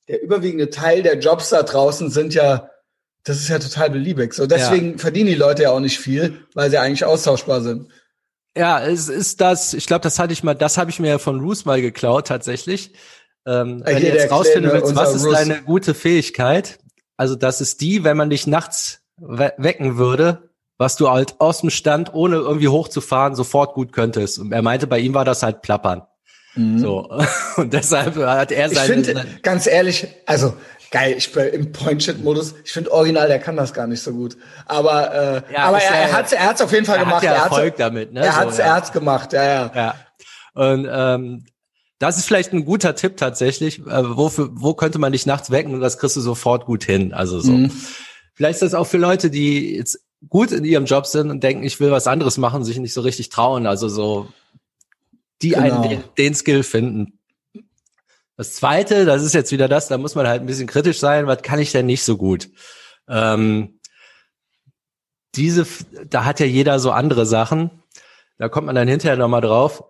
der 0.08 0.22
überwiegende 0.22 0.70
Teil 0.70 1.04
der 1.04 1.20
Jobs 1.20 1.50
da 1.50 1.64
draußen 1.64 2.10
sind 2.10 2.34
ja, 2.34 2.70
das 3.24 3.38
ist 3.38 3.50
ja 3.50 3.60
total 3.60 3.90
beliebig. 3.92 4.34
So 4.34 4.48
deswegen 4.48 4.94
ja. 4.94 4.98
verdienen 4.98 5.28
die 5.28 5.36
Leute 5.36 5.64
ja 5.64 5.72
auch 5.72 5.80
nicht 5.80 6.00
viel, 6.00 6.46
weil 6.54 6.70
sie 6.70 6.78
eigentlich 6.78 7.06
austauschbar 7.06 7.62
sind. 7.62 7.88
Ja, 8.58 8.86
es 8.86 9.08
ist 9.08 9.40
das, 9.40 9.74
ich 9.74 9.86
glaube, 9.86 10.02
das 10.02 10.20
hatte 10.20 10.34
ich 10.34 10.44
mal, 10.44 10.56
das 10.56 10.78
habe 10.78 10.90
ich 10.90 11.00
mir 11.00 11.08
ja 11.08 11.20
von 11.20 11.40
Roos 11.40 11.64
mal 11.64 11.82
geklaut 11.82 12.28
tatsächlich. 12.28 12.92
Ähm, 13.46 13.82
wenn 13.86 14.02
du 14.02 14.08
jetzt 14.08 14.30
rausfinden 14.30 14.72
willst, 14.74 14.96
was 14.96 15.16
ist 15.16 15.26
Roos. 15.26 15.34
deine 15.34 15.62
gute 15.62 15.94
Fähigkeit? 15.94 16.80
Also 17.16 17.36
das 17.36 17.62
ist 17.62 17.80
die, 17.80 18.04
wenn 18.04 18.18
man 18.18 18.30
dich 18.30 18.46
nachts 18.46 19.00
we 19.18 19.54
wecken 19.58 19.98
würde, 19.98 20.51
was 20.82 20.96
du 20.96 21.12
halt 21.12 21.36
aus 21.38 21.62
dem 21.62 21.70
Stand, 21.70 22.12
ohne 22.16 22.38
irgendwie 22.38 22.68
hochzufahren, 22.68 23.36
sofort 23.36 23.76
gut 23.76 23.94
könntest. 23.94 24.40
Und 24.40 24.52
er 24.52 24.64
meinte, 24.64 24.88
bei 24.88 24.98
ihm 24.98 25.14
war 25.14 25.24
das 25.24 25.44
halt 25.44 25.62
Plappern. 25.62 26.02
Mhm. 26.56 26.80
So. 26.80 27.08
Und 27.58 27.72
deshalb 27.72 28.16
hat 28.16 28.52
er 28.52 28.68
seine. 28.68 29.00
Ich 29.02 29.06
finde, 29.06 29.26
ganz 29.44 29.68
ehrlich, 29.68 30.08
also 30.26 30.56
geil, 30.90 31.14
ich 31.16 31.32
bin 31.34 31.46
im 31.50 31.72
Point-Shit-Modus. 31.72 32.56
Ich 32.66 32.72
finde 32.72 32.92
original, 32.92 33.28
der 33.28 33.38
kann 33.38 33.58
das 33.58 33.76
gar 33.76 33.86
nicht 33.86 34.02
so 34.02 34.12
gut. 34.12 34.38
Aber, 34.66 35.14
äh, 35.14 35.54
ja, 35.54 35.66
aber 35.66 35.84
er, 35.84 35.92
er 35.92 36.14
hat 36.14 36.34
er 36.34 36.46
hat's 36.46 36.62
auf 36.62 36.72
jeden 36.74 36.88
Fall 36.88 36.98
er 36.98 37.04
gemacht. 37.04 37.18
Hat 37.18 37.24
ja 37.24 37.44
Erfolg 37.44 37.76
er 37.78 37.90
damit, 37.90 38.12
ne? 38.12 38.22
Er 38.22 38.36
hat's, 38.36 38.56
so, 38.56 38.64
ja. 38.64 38.70
er 38.70 38.74
hat's 38.74 38.92
gemacht, 38.92 39.34
ja, 39.34 39.44
ja. 39.44 39.72
ja. 39.76 39.96
Und 40.56 40.88
ähm, 40.92 41.46
das 42.00 42.18
ist 42.18 42.26
vielleicht 42.26 42.54
ein 42.54 42.66
guter 42.66 42.96
Tipp 42.96 43.18
tatsächlich. 43.18 43.82
Äh, 43.82 44.18
wofür, 44.18 44.50
wo 44.54 44.74
könnte 44.74 44.98
man 44.98 45.12
dich 45.12 45.28
nachts 45.28 45.52
wecken 45.52 45.76
und 45.76 45.82
das 45.82 46.00
kriegst 46.00 46.16
du 46.16 46.22
sofort 46.22 46.66
gut 46.66 46.84
hin. 46.84 47.14
Also 47.14 47.40
so. 47.40 47.52
Mhm. 47.52 47.72
Vielleicht 48.34 48.56
ist 48.56 48.64
das 48.64 48.74
auch 48.74 48.88
für 48.88 48.98
Leute, 48.98 49.30
die 49.30 49.76
jetzt 49.76 50.00
gut 50.30 50.52
in 50.52 50.64
ihrem 50.64 50.86
Job 50.86 51.06
sind 51.06 51.30
und 51.30 51.44
denken, 51.44 51.64
ich 51.64 51.80
will 51.80 51.92
was 51.92 52.08
anderes 52.08 52.38
machen, 52.38 52.64
sich 52.64 52.78
nicht 52.78 52.94
so 52.94 53.02
richtig 53.02 53.30
trauen. 53.30 53.66
Also 53.66 53.90
so, 53.90 54.28
die 55.42 55.50
genau. 55.50 55.82
einen 55.82 55.90
den, 55.90 56.04
den 56.18 56.36
Skill 56.36 56.64
finden. 56.64 57.20
Das 58.38 58.54
zweite, 58.54 59.06
das 59.06 59.24
ist 59.24 59.34
jetzt 59.34 59.52
wieder 59.52 59.68
das, 59.68 59.88
da 59.88 59.98
muss 59.98 60.16
man 60.16 60.28
halt 60.28 60.42
ein 60.42 60.48
bisschen 60.48 60.68
kritisch 60.68 61.00
sein, 61.00 61.28
was 61.28 61.42
kann 61.42 61.60
ich 61.60 61.72
denn 61.72 61.86
nicht 61.86 62.04
so 62.04 62.18
gut? 62.18 62.50
Ähm, 63.08 63.80
diese, 65.36 65.66
da 66.10 66.26
hat 66.26 66.40
ja 66.40 66.46
jeder 66.46 66.80
so 66.80 66.92
andere 66.92 67.26
Sachen. 67.26 67.72
Da 68.38 68.50
kommt 68.50 68.66
man 68.66 68.76
dann 68.76 68.88
hinterher 68.88 69.18
nochmal 69.18 69.42
drauf. 69.42 69.84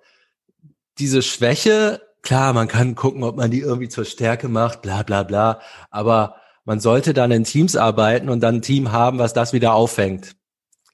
Diese 1.00 1.22
Schwäche, 1.22 2.02
klar, 2.22 2.54
man 2.54 2.68
kann 2.68 2.96
gucken, 2.96 3.24
ob 3.24 3.38
man 3.38 3.52
die 3.52 3.62
irgendwie 3.62 3.90
zur 3.90 4.06
Stärke 4.06 4.50
macht, 4.50 4.82
bla 4.82 5.04
bla 5.04 5.24
bla. 5.24 5.62
Aber 5.90 6.41
man 6.66 6.80
sollte 6.80 7.14
dann 7.14 7.32
in 7.32 7.44
Teams 7.44 7.76
arbeiten 7.76 8.30
und 8.30 8.42
dann 8.42 8.56
ein 8.56 8.62
Team 8.62 8.92
haben, 8.92 9.20
was 9.20 9.34
das 9.34 9.54
wieder 9.54 9.74
auffängt. 9.74 10.36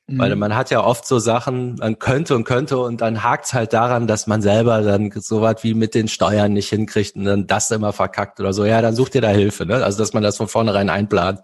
Mhm. 0.08 0.20
Weil 0.20 0.36
man 0.38 0.56
hat 0.56 0.70
ja 0.70 0.84
oft 0.84 1.06
so 1.06 1.20
Sachen, 1.20 1.76
man 1.76 2.00
könnte 2.00 2.36
und 2.36 2.46
könnte 2.46 2.78
und 2.78 3.02
dann 3.02 3.24
hakt's 3.24 3.54
halt 3.54 3.74
daran, 3.74 4.08
dass 4.08 4.26
man 4.26 4.42
selber 4.42 4.82
dann 4.82 5.12
so 5.12 5.42
was 5.42 5.64
wie 5.64 5.74
mit 5.74 5.94
den 5.94 6.08
Steuern 6.08 6.54
nicht 6.54 6.70
hinkriegt 6.70 7.16
und 7.16 7.26
dann 7.26 7.48
das 7.48 7.70
immer 7.72 7.92
verkackt 7.92 8.40
oder 8.40 8.54
so. 8.54 8.64
Ja, 8.64 8.82
dann 8.82 8.96
sucht 8.96 9.16
ihr 9.16 9.22
da 9.22 9.30
Hilfe, 9.30 9.66
ne? 9.66 9.84
Also 9.84 9.98
dass 9.98 10.14
man 10.14 10.24
das 10.24 10.38
von 10.38 10.48
vornherein 10.48 10.90
einplant. 10.90 11.42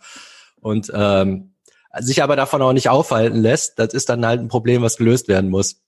Und 0.61 0.89
ähm, 0.95 1.55
sich 1.99 2.23
aber 2.23 2.37
davon 2.37 2.61
auch 2.61 2.71
nicht 2.71 2.89
aufhalten 2.89 3.37
lässt, 3.37 3.77
das 3.79 3.93
ist 3.93 4.07
dann 4.07 4.25
halt 4.25 4.39
ein 4.39 4.47
Problem, 4.47 4.81
was 4.81 4.97
gelöst 4.97 5.27
werden 5.27 5.49
muss. 5.49 5.81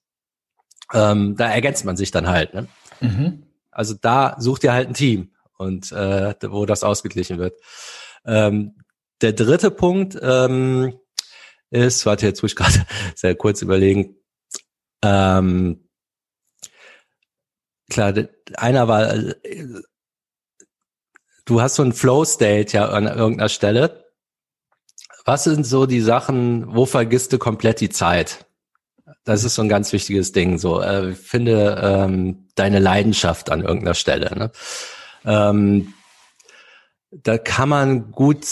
Ähm, 0.94 1.36
da 1.38 1.50
ergänzt 1.50 1.86
man 1.86 1.96
sich 1.96 2.12
dann 2.12 2.28
halt. 2.28 2.54
Ne? 2.54 2.68
Mhm. 3.00 3.44
Also 3.72 3.96
da 4.00 4.36
sucht 4.38 4.66
ihr 4.66 4.74
halt 4.74 4.90
ein 4.90 4.94
Team 4.94 5.32
und 5.58 5.94
äh, 5.94 6.36
wo 6.44 6.66
das 6.66 6.84
ausgeglichen 6.84 7.40
wird. 7.40 7.56
Ähm, 8.26 8.76
der 9.22 9.34
dritte 9.34 9.72
Punkt 9.72 10.18
ähm, 10.22 10.94
ist, 11.70 12.06
warte, 12.06 12.26
jetzt 12.26 12.42
muss 12.42 12.52
ich 12.52 12.56
gerade 12.56 12.86
sehr 13.16 13.36
kurz 13.36 13.62
überlegen. 13.62 14.16
Ähm, 15.04 15.88
klar, 17.90 18.14
einer 18.56 18.88
war, 18.88 19.14
äh, 19.14 19.36
du 21.46 21.62
hast 21.62 21.76
so 21.76 21.84
ein 21.84 21.94
Flow-State 21.94 22.74
ja 22.74 22.90
an 22.90 23.06
irgendeiner 23.06 23.50
Stelle. 23.50 24.06
Was 25.26 25.44
sind 25.44 25.66
so 25.66 25.86
die 25.86 26.02
Sachen, 26.02 26.76
wo 26.76 26.86
vergisst 26.86 27.34
du 27.34 27.40
komplett 27.40 27.80
die 27.80 27.90
Zeit? 27.90 28.46
Das 29.24 29.44
ist 29.44 29.56
so 29.56 29.64
ein 29.64 29.70
ganz 29.70 29.92
wichtiges 29.92 30.32
Ding. 30.32 30.58
So, 30.58 30.82
äh, 30.82 31.14
finde 31.14 31.82
ähm, 31.82 32.48
deine 32.56 32.80
Leidenschaft 32.80 33.50
an 33.50 33.62
irgendeiner 33.62 33.96
Stelle. 33.96 34.36
Ne? 34.38 34.52
Ähm, 35.26 35.94
da 37.24 37.38
kann 37.38 37.70
man 37.70 38.12
gut 38.12 38.46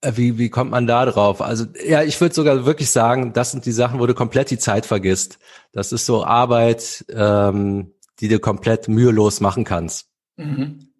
äh, 0.00 0.12
wie, 0.14 0.38
wie 0.38 0.48
kommt 0.48 0.70
man 0.70 0.86
da 0.86 1.04
drauf? 1.06 1.40
Also, 1.40 1.66
ja, 1.84 2.02
ich 2.02 2.20
würde 2.20 2.34
sogar 2.34 2.64
wirklich 2.66 2.90
sagen, 2.90 3.32
das 3.32 3.50
sind 3.50 3.66
die 3.66 3.72
Sachen, 3.72 3.98
wo 3.98 4.06
du 4.06 4.14
komplett 4.14 4.50
die 4.50 4.58
Zeit 4.58 4.86
vergisst. 4.86 5.38
Das 5.72 5.92
ist 5.92 6.06
so 6.06 6.24
Arbeit, 6.24 7.04
ähm, 7.10 7.92
die 8.20 8.28
du 8.28 8.38
komplett 8.38 8.88
mühelos 8.88 9.40
machen 9.40 9.64
kannst. 9.64 10.08
Mhm. 10.36 10.92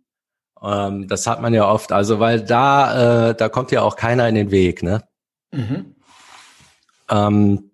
Ähm, 0.61 1.07
das 1.07 1.27
hat 1.29 1.41
man 1.41 1.55
ja 1.55 1.69
oft, 1.71 1.93
also 1.93 2.19
weil 2.19 2.43
da, 2.43 3.31
äh, 3.31 3.35
da 3.37 3.49
kommt 3.49 3.71
ja 3.71 3.83
auch 3.83 3.95
keiner 3.95 4.29
in 4.29 4.35
den 4.35 4.51
Weg, 4.51 4.83
ne? 4.83 5.05
Mhm. 5.53 5.95
Ähm, 7.09 7.71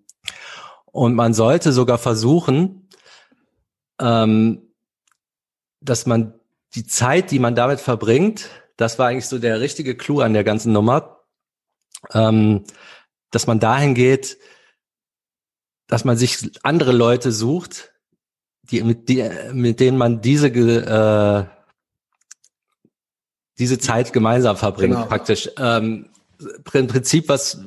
Und 0.92 1.14
man 1.14 1.34
sollte 1.34 1.72
sogar 1.72 1.98
versuchen, 1.98 2.88
ähm, 3.98 4.74
dass 5.80 6.06
man 6.06 6.34
die 6.74 6.86
Zeit, 6.86 7.30
die 7.30 7.38
man 7.38 7.54
damit 7.54 7.80
verbringt, 7.80 8.50
das 8.76 8.98
war 8.98 9.08
eigentlich 9.08 9.28
so 9.28 9.38
der 9.38 9.60
richtige 9.60 9.96
Clou 9.96 10.20
an 10.20 10.32
der 10.32 10.44
ganzen 10.44 10.72
Nummer, 10.72 11.20
ähm, 12.12 12.64
dass 13.30 13.46
man 13.46 13.60
dahin 13.60 13.94
geht, 13.94 14.38
dass 15.86 16.04
man 16.04 16.16
sich 16.16 16.50
andere 16.62 16.92
Leute 16.92 17.30
sucht, 17.30 17.92
die 18.62 18.82
mit, 18.82 19.08
die, 19.08 19.28
mit 19.52 19.80
denen 19.80 19.98
man 19.98 20.20
diese 20.20 20.48
äh, 20.48 21.44
diese 23.58 23.78
Zeit 23.78 24.12
gemeinsam 24.12 24.56
verbringt, 24.56 24.94
genau. 24.94 25.06
praktisch. 25.06 25.48
Ähm, 25.58 26.10
Im 26.72 26.86
Prinzip, 26.88 27.28
was 27.28 27.60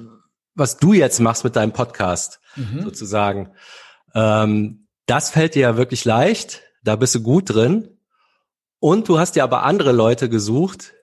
was 0.57 0.77
du 0.77 0.93
jetzt 0.93 1.19
machst 1.19 1.43
mit 1.43 1.55
deinem 1.55 1.71
Podcast, 1.71 2.39
mhm. 2.55 2.81
sozusagen. 2.81 3.51
Ähm, 4.13 4.87
das 5.05 5.29
fällt 5.29 5.55
dir 5.55 5.61
ja 5.61 5.77
wirklich 5.77 6.03
leicht, 6.03 6.63
da 6.83 6.95
bist 6.95 7.15
du 7.15 7.21
gut 7.21 7.53
drin. 7.53 7.96
Und 8.79 9.09
du 9.09 9.19
hast 9.19 9.35
dir 9.35 9.43
aber 9.43 9.63
andere 9.63 9.91
Leute 9.91 10.29
gesucht, 10.29 10.93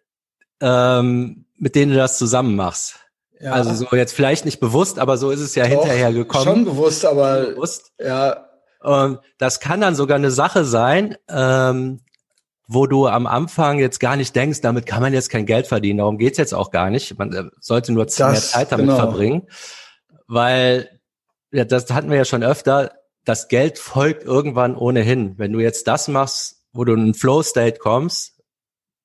ähm, 0.61 1.47
mit 1.57 1.75
denen 1.75 1.93
du 1.93 1.99
das 1.99 2.19
zusammen 2.19 2.57
machst. 2.57 3.01
Ja. 3.41 3.53
Also 3.53 3.75
so 3.75 3.97
jetzt 3.97 4.15
vielleicht 4.15 4.45
nicht 4.45 4.61
bewusst, 4.61 4.99
aber 4.99 5.19
so 5.19 5.31
ist 5.31 5.41
es 5.41 5.55
ja 5.55 5.65
Doch, 5.65 5.71
hinterher 5.71 6.13
gekommen. 6.13 6.45
Schon 6.45 6.65
bewusst, 6.65 7.05
aber 7.05 7.47
bewusst. 7.47 7.93
ja. 7.99 8.49
Und 8.81 9.19
das 9.39 9.61
kann 9.61 9.81
dann 9.81 9.95
sogar 9.95 10.17
eine 10.17 10.31
Sache 10.31 10.65
sein, 10.65 11.17
ähm, 11.29 12.01
wo 12.67 12.87
du 12.87 13.07
am 13.07 13.27
Anfang 13.27 13.79
jetzt 13.79 13.99
gar 13.99 14.17
nicht 14.17 14.35
denkst, 14.37 14.61
damit 14.61 14.87
kann 14.87 15.03
man 15.03 15.13
jetzt 15.13 15.31
kein 15.31 15.47
Geld 15.47 15.67
verdienen. 15.67 15.99
Darum 15.99 16.19
geht's 16.19 16.39
jetzt 16.39 16.55
auch 16.55 16.71
gar 16.71 16.91
nicht. 16.91 17.19
Man 17.19 17.33
äh, 17.33 17.45
sollte 17.61 17.93
nur 17.93 18.05
das, 18.05 18.19
mehr 18.19 18.35
Zeit 18.35 18.73
damit 18.73 18.87
genau. 18.87 18.97
verbringen. 18.97 19.49
Weil, 20.27 21.01
ja, 21.51 21.65
das 21.65 21.91
hatten 21.91 22.11
wir 22.11 22.17
ja 22.17 22.25
schon 22.25 22.43
öfter, 22.43 22.93
das 23.25 23.49
Geld 23.49 23.79
folgt 23.79 24.25
irgendwann 24.25 24.77
ohnehin. 24.77 25.39
Wenn 25.39 25.53
du 25.53 25.61
jetzt 25.61 25.89
das 25.89 26.09
machst, 26.09 26.54
wo 26.75 26.85
du 26.85 26.93
in 26.93 27.01
einen 27.01 27.15
Flow-State 27.15 27.79
kommst, 27.79 28.35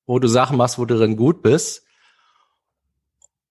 wo 0.06 0.18
du 0.18 0.28
Sachen 0.28 0.58
machst, 0.58 0.78
wo 0.78 0.84
du 0.84 0.98
drin 0.98 1.16
gut 1.16 1.40
bist, 1.40 1.84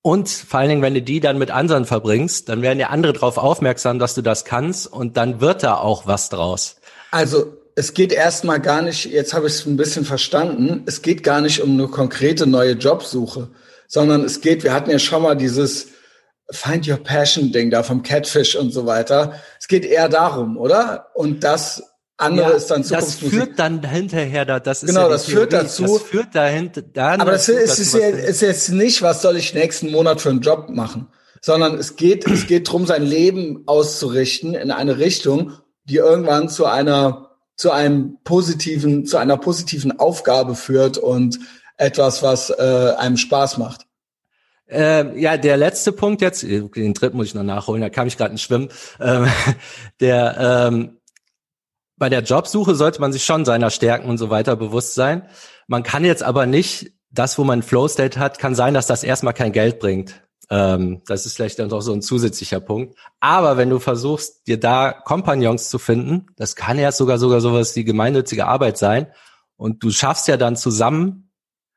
und 0.01 0.29
vor 0.29 0.61
allen 0.61 0.69
Dingen, 0.69 0.81
wenn 0.81 0.93
du 0.93 1.01
die 1.01 1.19
dann 1.19 1.37
mit 1.37 1.51
anderen 1.51 1.85
verbringst, 1.85 2.47
dann 2.47 2.61
werden 2.61 2.79
ja 2.79 2.87
andere 2.87 3.13
darauf 3.13 3.37
aufmerksam, 3.37 3.99
dass 3.99 4.15
du 4.15 4.21
das 4.21 4.45
kannst 4.45 4.87
und 4.87 5.17
dann 5.17 5.41
wird 5.41 5.63
da 5.63 5.75
auch 5.75 6.07
was 6.07 6.29
draus. 6.29 6.77
Also 7.11 7.57
es 7.75 7.93
geht 7.93 8.13
erstmal 8.13 8.61
gar 8.61 8.81
nicht, 8.81 9.05
jetzt 9.05 9.33
habe 9.33 9.47
ich 9.47 9.53
es 9.53 9.65
ein 9.65 9.77
bisschen 9.77 10.05
verstanden, 10.05 10.83
es 10.85 11.01
geht 11.01 11.23
gar 11.23 11.41
nicht 11.41 11.61
um 11.61 11.71
eine 11.71 11.87
konkrete 11.87 12.47
neue 12.47 12.73
Jobsuche, 12.73 13.49
sondern 13.87 14.23
es 14.23 14.41
geht, 14.41 14.63
wir 14.63 14.73
hatten 14.73 14.89
ja 14.89 14.99
schon 14.99 15.21
mal 15.21 15.35
dieses 15.35 15.87
Find 16.51 16.87
Your 16.87 16.97
Passion 16.97 17.51
Ding 17.51 17.69
da 17.69 17.83
vom 17.83 18.01
Catfish 18.01 18.55
und 18.55 18.71
so 18.71 18.85
weiter. 18.85 19.39
Es 19.59 19.67
geht 19.67 19.85
eher 19.85 20.09
darum, 20.09 20.57
oder? 20.57 21.07
Und 21.13 21.43
das 21.43 21.83
andere 22.19 22.49
ja, 22.51 22.55
ist 22.55 22.67
dann 22.67 22.83
Zukunftsmusik. 22.83 23.31
Das 23.31 23.47
führt 23.47 23.59
dann 23.59 23.83
hinterher 23.87 24.45
da, 24.45 24.59
das 24.59 24.83
ist 24.83 24.89
genau, 24.89 25.03
ja 25.03 25.09
das 25.09 25.25
Theorie, 25.25 25.37
führt 25.37 25.53
dazu. 25.53 25.83
Das 25.83 26.01
führt 26.01 26.35
dahinter 26.35 26.81
dann. 26.81 27.21
Aber 27.21 27.31
das 27.31 27.49
ist, 27.49 27.79
ist, 27.79 27.93
ja, 27.93 28.07
ist 28.07 28.41
jetzt 28.41 28.69
nicht, 28.69 29.01
was 29.01 29.21
soll 29.21 29.37
ich 29.37 29.53
nächsten 29.53 29.91
Monat 29.91 30.21
für 30.21 30.29
einen 30.29 30.41
Job 30.41 30.69
machen, 30.69 31.07
sondern 31.41 31.77
es 31.77 31.95
geht, 31.95 32.27
es 32.27 32.47
geht 32.47 32.71
drum, 32.71 32.85
sein 32.85 33.03
Leben 33.03 33.63
auszurichten 33.65 34.53
in 34.53 34.71
eine 34.71 34.97
Richtung, 34.97 35.53
die 35.85 35.95
irgendwann 35.95 36.49
zu 36.49 36.65
einer 36.65 37.29
zu 37.55 37.71
einem 37.71 38.19
positiven, 38.23 39.05
zu 39.05 39.17
einer 39.17 39.35
positiven 39.35 39.99
Aufgabe 39.99 40.55
führt 40.55 40.97
und 40.97 41.39
etwas, 41.75 42.23
was 42.23 42.51
äh, 42.51 42.93
einem 42.97 43.17
Spaß 43.17 43.57
macht. 43.57 43.85
Äh, 44.69 45.19
ja, 45.19 45.35
der 45.35 45.57
letzte 45.57 45.91
Punkt 45.91 46.21
jetzt, 46.21 46.43
den 46.43 46.93
dritten 46.93 47.17
muss 47.17 47.27
ich 47.27 47.33
noch 47.33 47.43
nachholen, 47.43 47.81
da 47.81 47.89
kam 47.89 48.07
ich 48.07 48.15
gerade 48.15 48.31
ins 48.31 48.41
Schwimmen. 48.41 48.69
Ähm, 49.01 49.27
der 49.99 50.69
ähm, 50.71 50.98
bei 51.99 52.09
der 52.09 52.21
Jobsuche 52.21 52.75
sollte 52.75 53.01
man 53.01 53.13
sich 53.13 53.23
schon 53.23 53.45
seiner 53.45 53.69
Stärken 53.69 54.09
und 54.09 54.17
so 54.17 54.29
weiter 54.29 54.55
bewusst 54.55 54.95
sein. 54.95 55.27
Man 55.67 55.83
kann 55.83 56.05
jetzt 56.05 56.23
aber 56.23 56.45
nicht, 56.45 56.93
das, 57.11 57.37
wo 57.37 57.43
man 57.43 57.61
Flow 57.61 57.87
State 57.87 58.19
hat, 58.19 58.39
kann 58.39 58.55
sein, 58.55 58.73
dass 58.73 58.87
das 58.87 59.03
erstmal 59.03 59.33
kein 59.33 59.51
Geld 59.51 59.79
bringt. 59.79 60.21
Ähm, 60.49 61.01
das 61.05 61.25
ist 61.25 61.35
vielleicht 61.35 61.59
dann 61.59 61.69
doch 61.69 61.81
so 61.81 61.93
ein 61.93 62.01
zusätzlicher 62.01 62.59
Punkt. 62.59 62.97
Aber 63.19 63.57
wenn 63.57 63.69
du 63.69 63.79
versuchst, 63.79 64.47
dir 64.47 64.59
da 64.59 64.91
Kompagnons 64.91 65.69
zu 65.69 65.77
finden, 65.77 66.27
das 66.37 66.55
kann 66.55 66.79
ja 66.79 66.91
sogar 66.91 67.19
sogar 67.19 67.41
sowas 67.41 67.75
wie 67.75 67.83
gemeinnützige 67.83 68.47
Arbeit 68.47 68.77
sein, 68.77 69.07
und 69.59 69.83
du 69.83 69.91
schaffst 69.91 70.29
ja 70.29 70.37
dann 70.37 70.55
zusammen, 70.55 71.31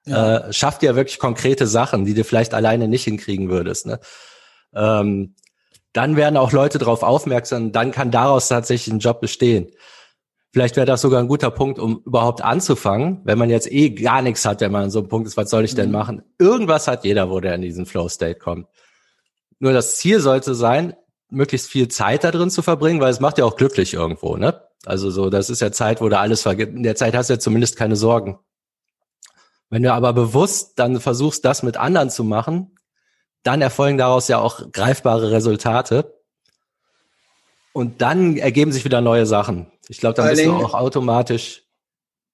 ja. 0.07 0.37
äh, 0.37 0.53
schafft 0.53 0.85
ja 0.85 0.95
wirklich 0.95 1.19
konkrete 1.19 1.67
Sachen, 1.67 2.05
die 2.05 2.15
du 2.15 2.23
vielleicht 2.23 2.55
alleine 2.55 2.87
nicht 2.87 3.03
hinkriegen 3.03 3.51
würdest. 3.51 3.87
Ne? 3.87 3.99
Ähm, 4.73 5.35
dann 5.93 6.15
werden 6.15 6.37
auch 6.37 6.53
Leute 6.53 6.79
darauf 6.79 7.03
aufmerksam, 7.03 7.73
dann 7.73 7.91
kann 7.91 8.13
daraus 8.13 8.47
tatsächlich 8.47 8.95
ein 8.95 9.01
Job 9.01 9.21
bestehen. 9.21 9.73
Vielleicht 10.53 10.77
wäre 10.77 10.87
das 10.87 11.01
sogar 11.01 11.21
ein 11.21 11.29
guter 11.29 11.51
Punkt, 11.51 11.79
um 11.79 12.03
überhaupt 12.05 12.43
anzufangen, 12.43 13.23
wenn 13.25 13.39
man 13.39 13.49
jetzt 13.49 13.73
eh 13.73 13.91
gar 13.91 14.21
nichts 14.21 14.45
hat, 14.45 14.61
wenn 14.61 14.71
man 14.71 14.85
an 14.85 14.91
so 14.91 14.99
einem 14.99 15.09
Punkt 15.09 15.27
ist, 15.27 15.39
was 15.39 15.49
soll 15.49 15.65
ich 15.65 15.75
denn 15.75 15.87
mhm. 15.87 15.93
machen? 15.93 16.23
Irgendwas 16.39 16.89
hat 16.89 17.05
jeder, 17.05 17.31
wo 17.31 17.41
der 17.41 17.55
in 17.55 17.63
diesen 17.63 17.87
Flow-State 17.87 18.39
kommt. 18.39 18.67
Nur 19.61 19.73
das 19.73 19.97
Ziel 19.97 20.21
sollte 20.21 20.55
sein, 20.55 20.95
möglichst 21.31 21.69
viel 21.69 21.89
Zeit 21.89 22.25
da 22.25 22.31
drin 22.31 22.51
zu 22.51 22.61
verbringen, 22.61 23.01
weil 23.01 23.11
es 23.11 23.21
macht 23.21 23.39
ja 23.39 23.47
auch 23.47 23.57
glücklich 23.57 23.95
irgendwo, 23.95 24.37
ne? 24.37 24.61
Also 24.85 25.11
so, 25.11 25.31
das 25.31 25.49
ist 25.49 25.61
ja 25.63 25.73
Zeit, 25.73 26.03
wo 26.03 26.09
du 26.09 26.19
alles 26.19 26.43
vergisst. 26.43 26.71
In 26.71 26.83
der 26.83 26.97
Zeit 26.97 27.15
hast 27.15 27.31
du 27.31 27.35
ja 27.35 27.39
zumindest 27.41 27.77
keine 27.77 27.97
Sorgen. 27.97 28.39
Wenn 29.71 29.83
du 29.83 29.93
aber 29.93 30.13
bewusst 30.13 30.79
dann 30.79 31.01
versuchst, 31.01 31.47
das 31.47 31.63
mit 31.63 31.79
anderen 31.79 32.11
zu 32.11 32.25
machen, 32.25 32.77
dann 33.43 33.63
erfolgen 33.63 33.97
daraus 33.97 34.29
ja 34.29 34.39
auch 34.39 34.71
greifbare 34.71 35.31
Resultate. 35.31 36.21
Und 37.73 38.03
dann 38.03 38.37
ergeben 38.37 38.71
sich 38.71 38.85
wieder 38.85 39.01
neue 39.01 39.25
Sachen. 39.25 39.72
Ich 39.89 39.99
glaube, 39.99 40.15
dann 40.15 40.29
bist 40.29 40.45
du 40.45 40.53
auch 40.53 40.75
automatisch, 40.75 41.65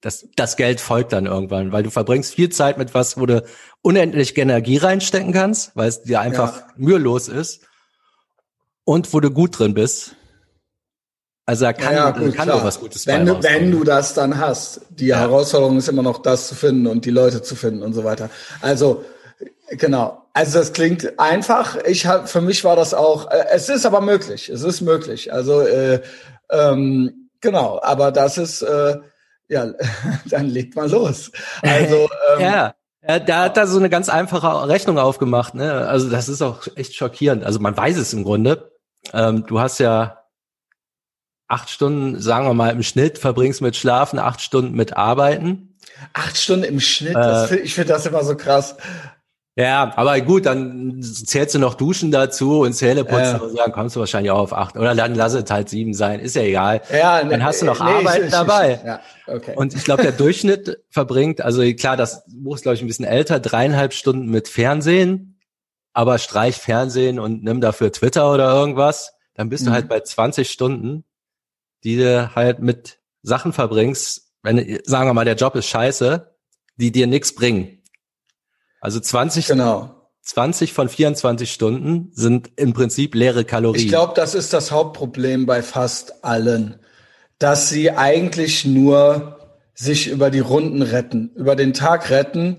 das, 0.01 0.29
das 0.37 0.57
Geld 0.57 0.81
folgt 0.81 1.13
dann 1.13 1.27
irgendwann, 1.27 1.73
weil 1.73 1.83
du 1.83 1.91
verbringst 1.91 2.35
viel 2.35 2.51
Zeit 2.51 2.79
mit 2.79 2.95
was, 2.95 3.19
wo 3.19 3.27
du 3.27 3.43
unendlich 3.83 4.37
Energie 4.37 4.77
reinstecken 4.77 5.33
kannst, 5.33 5.75
weil 5.75 5.89
es 5.89 6.03
dir 6.03 6.21
einfach 6.21 6.61
ja. 6.61 6.67
mühelos 6.77 7.29
ist 7.29 7.63
und 8.85 9.13
wo 9.13 9.21
du 9.21 9.31
gut 9.31 9.59
drin 9.59 9.75
bist. 9.75 10.15
Also 11.47 11.65
da 11.65 11.73
kann, 11.73 11.95
ja, 11.95 12.11
gut, 12.11 12.35
kann 12.35 12.49
doch 12.49 12.63
was 12.63 12.79
Gutes 12.79 13.07
wenn 13.07 13.25
du, 13.25 13.43
wenn 13.43 13.71
du 13.71 13.83
das 13.83 14.13
dann 14.13 14.39
hast. 14.39 14.83
Die 14.91 15.07
ja. 15.07 15.19
Herausforderung 15.19 15.79
ist 15.79 15.89
immer 15.89 16.03
noch 16.03 16.21
das 16.21 16.47
zu 16.47 16.55
finden 16.55 16.87
und 16.87 17.07
die 17.07 17.11
Leute 17.11 17.43
zu 17.43 17.57
finden 17.57 17.83
und 17.83 17.95
so 17.95 18.05
weiter. 18.05 18.29
Also 18.61 19.05
genau. 19.71 20.27
Also 20.35 20.59
das 20.59 20.75
klingt 20.75 21.19
einfach. 21.19 21.77
Ich 21.87 22.07
hab, 22.07 22.29
für 22.29 22.43
mich 22.43 22.65
war 22.65 22.77
das 22.77 22.93
auch. 22.93 23.31
Äh, 23.31 23.47
es 23.53 23.71
ist 23.71 23.87
aber 23.87 24.03
möglich. 24.03 24.51
Es 24.51 24.63
ist 24.63 24.83
möglich. 24.83 25.33
Also 25.33 25.63
äh, 25.63 26.03
ähm, 26.51 27.18
Genau, 27.41 27.81
aber 27.83 28.13
das 28.13 28.39
ist, 28.39 28.63
äh, 28.63 28.97
ja, 29.49 29.73
dann 30.27 30.47
legt 30.47 30.77
mal 30.77 30.91
los. 30.91 31.31
Also, 31.63 32.09
ähm, 32.37 32.41
ja. 32.41 32.75
Ja, 33.07 33.21
da 33.21 33.45
hat 33.45 33.57
da 33.57 33.67
so 33.67 33.79
eine 33.79 33.89
ganz 33.89 34.09
einfache 34.09 34.69
Rechnung 34.69 34.99
aufgemacht. 34.99 35.55
Ne? 35.55 35.87
Also 35.87 36.11
das 36.11 36.29
ist 36.29 36.43
auch 36.43 36.67
echt 36.75 36.95
schockierend. 36.97 37.45
Also 37.45 37.61
man 37.61 37.77
weiß 37.77 37.97
es 37.97 38.13
im 38.13 38.25
Grunde. 38.25 38.73
Ähm, 39.13 39.47
du 39.47 39.61
hast 39.61 39.79
ja 39.79 40.25
acht 41.47 41.71
Stunden, 41.71 42.21
sagen 42.21 42.47
wir 42.47 42.55
mal, 42.55 42.71
im 42.71 42.83
Schnitt 42.83 43.19
verbringst 43.19 43.63
mit 43.63 43.77
Schlafen, 43.77 44.19
acht 44.19 44.41
Stunden 44.41 44.75
mit 44.75 44.97
Arbeiten. 44.97 45.77
Acht 46.13 46.37
Stunden 46.37 46.65
im 46.65 46.81
Schnitt, 46.81 47.17
äh, 47.17 47.57
ich 47.57 47.75
finde 47.75 47.95
das 47.95 48.05
immer 48.05 48.23
so 48.23 48.37
krass. 48.37 48.77
Ja, 49.59 49.93
aber 49.97 50.21
gut, 50.21 50.47
dann 50.47 51.03
zählst 51.03 51.53
du 51.53 51.59
noch 51.59 51.75
Duschen 51.75 52.13
dazu 52.13 52.61
und 52.61 52.75
Zähneputzen 52.75 53.39
ja. 53.39 53.39
und 53.39 53.57
sagen, 53.57 53.73
kommst 53.73 53.97
du 53.97 54.01
wahrscheinlich 54.01 54.31
auch 54.31 54.39
auf 54.39 54.53
acht. 54.53 54.77
Oder 54.77 54.95
dann 54.95 55.17
lass 55.17 55.35
es 55.35 55.51
halt 55.51 55.69
sieben 55.69 55.95
sein, 55.95 56.21
ist 56.21 56.37
ja 56.37 56.43
egal. 56.43 56.81
Ja, 56.93 57.25
dann 57.25 57.43
hast 57.43 57.63
du 57.63 57.67
noch 57.67 57.81
nee, 57.81 57.91
Arbeit 57.91 58.23
ich, 58.27 58.31
dabei. 58.31 58.75
Ich, 58.75 58.87
ja, 58.87 59.01
okay. 59.27 59.55
Und 59.57 59.75
ich 59.75 59.83
glaube, 59.83 60.05
der 60.05 60.13
Durchschnitt 60.13 60.79
verbringt, 60.91 61.41
also 61.41 61.63
klar, 61.75 61.97
das 61.97 62.23
Buch 62.29 62.55
ist, 62.55 62.63
glaube 62.63 62.77
ich, 62.77 62.83
ein 62.83 62.87
bisschen 62.87 63.05
älter, 63.05 63.41
dreieinhalb 63.41 63.95
Stunden 63.95 64.27
mit 64.27 64.47
Fernsehen, 64.47 65.41
aber 65.93 66.19
streich 66.19 66.55
Fernsehen 66.55 67.19
und 67.19 67.43
nimm 67.43 67.61
dafür 67.61 67.91
Twitter 67.91 68.33
oder 68.33 68.53
irgendwas, 68.53 69.15
dann 69.35 69.49
bist 69.49 69.65
mhm. 69.65 69.71
du 69.71 69.73
halt 69.73 69.89
bei 69.89 69.99
20 69.99 70.49
Stunden, 70.49 71.03
die 71.83 71.97
du 71.97 72.33
halt 72.37 72.61
mit 72.61 73.01
Sachen 73.23 73.53
verbringst, 73.53 74.31
wenn, 74.45 74.79
sagen 74.85 75.09
wir 75.09 75.15
mal, 75.15 75.25
der 75.25 75.35
Job 75.35 75.57
ist 75.57 75.67
scheiße, 75.67 76.33
die 76.77 76.93
dir 76.93 77.09
nichts 77.09 77.35
bringen. 77.35 77.78
Also 78.81 79.01
20, 79.01 79.47
genau. 79.47 79.95
20 80.23 80.73
von 80.73 80.89
24 80.89 81.51
Stunden 81.51 82.11
sind 82.15 82.51
im 82.57 82.75
Prinzip 82.75 83.15
leere 83.15 83.45
Kalorien. 83.45 83.83
Ich 83.83 83.89
glaube, 83.89 84.13
das 84.15 84.35
ist 84.35 84.53
das 84.53 84.71
Hauptproblem 84.71 85.47
bei 85.47 85.63
fast 85.63 86.25
allen, 86.25 86.79
dass 87.39 87.69
sie 87.69 87.91
eigentlich 87.91 88.65
nur 88.65 89.39
sich 89.75 90.09
über 90.09 90.31
die 90.31 90.41
Runden 90.41 90.83
retten, 90.83 91.31
über 91.35 91.57
den 91.57 91.73
Tag 91.73 92.11
retten 92.11 92.59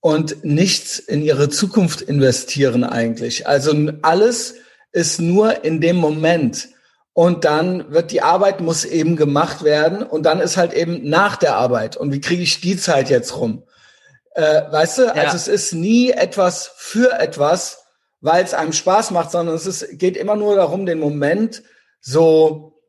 und 0.00 0.44
nichts 0.44 0.98
in 0.98 1.22
ihre 1.22 1.48
Zukunft 1.48 2.00
investieren 2.00 2.84
eigentlich. 2.84 3.46
Also 3.46 3.74
alles 4.02 4.54
ist 4.92 5.20
nur 5.20 5.64
in 5.64 5.80
dem 5.80 5.96
Moment. 5.96 6.68
Und 7.12 7.44
dann 7.44 7.92
wird 7.92 8.12
die 8.12 8.22
Arbeit 8.22 8.60
muss 8.60 8.84
eben 8.84 9.16
gemacht 9.16 9.62
werden 9.62 10.02
und 10.04 10.24
dann 10.24 10.40
ist 10.40 10.56
halt 10.56 10.72
eben 10.72 11.08
nach 11.08 11.36
der 11.36 11.56
Arbeit. 11.56 11.96
Und 11.96 12.12
wie 12.12 12.20
kriege 12.20 12.42
ich 12.42 12.60
die 12.60 12.76
Zeit 12.76 13.10
jetzt 13.10 13.36
rum? 13.36 13.64
Äh, 14.34 14.62
weißt 14.70 14.98
du, 14.98 15.02
ja. 15.02 15.12
also 15.12 15.36
es 15.36 15.48
ist 15.48 15.72
nie 15.72 16.10
etwas 16.10 16.72
für 16.76 17.18
etwas, 17.18 17.84
weil 18.20 18.44
es 18.44 18.54
einem 18.54 18.72
Spaß 18.72 19.10
macht, 19.10 19.30
sondern 19.30 19.54
es 19.54 19.66
ist, 19.66 19.98
geht 19.98 20.16
immer 20.16 20.36
nur 20.36 20.56
darum, 20.56 20.86
den 20.86 21.00
Moment 21.00 21.62
so 22.00 22.80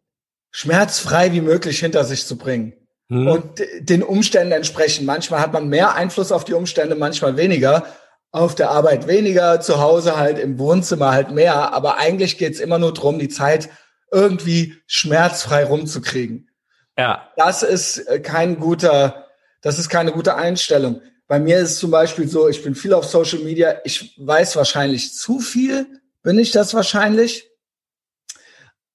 schmerzfrei 0.52 1.32
wie 1.32 1.42
möglich 1.42 1.80
hinter 1.80 2.04
sich 2.04 2.26
zu 2.26 2.38
bringen 2.38 2.74
mhm. 3.08 3.28
und 3.28 3.44
den 3.80 4.04
Umständen 4.04 4.52
entsprechen. 4.52 5.06
Manchmal 5.06 5.40
hat 5.40 5.54
man 5.54 5.68
mehr 5.68 5.96
Einfluss 5.96 6.32
auf 6.32 6.44
die 6.44 6.54
Umstände, 6.54 6.96
manchmal 6.96 7.38
weniger. 7.38 7.86
Auf 8.34 8.56
der 8.56 8.70
Arbeit 8.70 9.08
weniger, 9.08 9.60
zu 9.60 9.82
Hause 9.82 10.16
halt 10.16 10.40
im 10.40 10.58
Wohnzimmer 10.58 11.12
halt 11.12 11.32
mehr. 11.32 11.74
Aber 11.74 11.98
eigentlich 11.98 12.38
geht's 12.38 12.62
immer 12.62 12.80
nur 12.80 12.94
drum, 12.94 13.20
die 13.20 13.28
Zeit 13.28 13.68
irgendwie 14.10 14.78
schmerzfrei 14.88 15.66
rumzukriegen. 15.66 16.50
Ja. 16.98 17.30
Das 17.36 17.62
ist 17.62 17.98
äh, 17.98 18.20
kein 18.20 18.60
guter, 18.60 19.26
das 19.62 19.80
ist 19.80 19.90
keine 19.90 20.14
gute 20.14 20.36
Einstellung. 20.36 21.02
Bei 21.32 21.40
mir 21.40 21.60
ist 21.60 21.72
es 21.72 21.80
zum 21.80 21.92
Beispiel 21.92 22.28
so, 22.28 22.50
ich 22.50 22.62
bin 22.62 22.76
viel 22.76 22.94
auf 22.94 23.06
Social 23.06 23.40
Media, 23.40 23.80
ich 23.86 24.16
weiß 24.18 24.58
wahrscheinlich 24.58 25.16
zu 25.16 25.40
viel, 25.40 25.88
bin 26.24 26.38
ich 26.38 26.52
das 26.52 26.74
wahrscheinlich? 26.74 27.50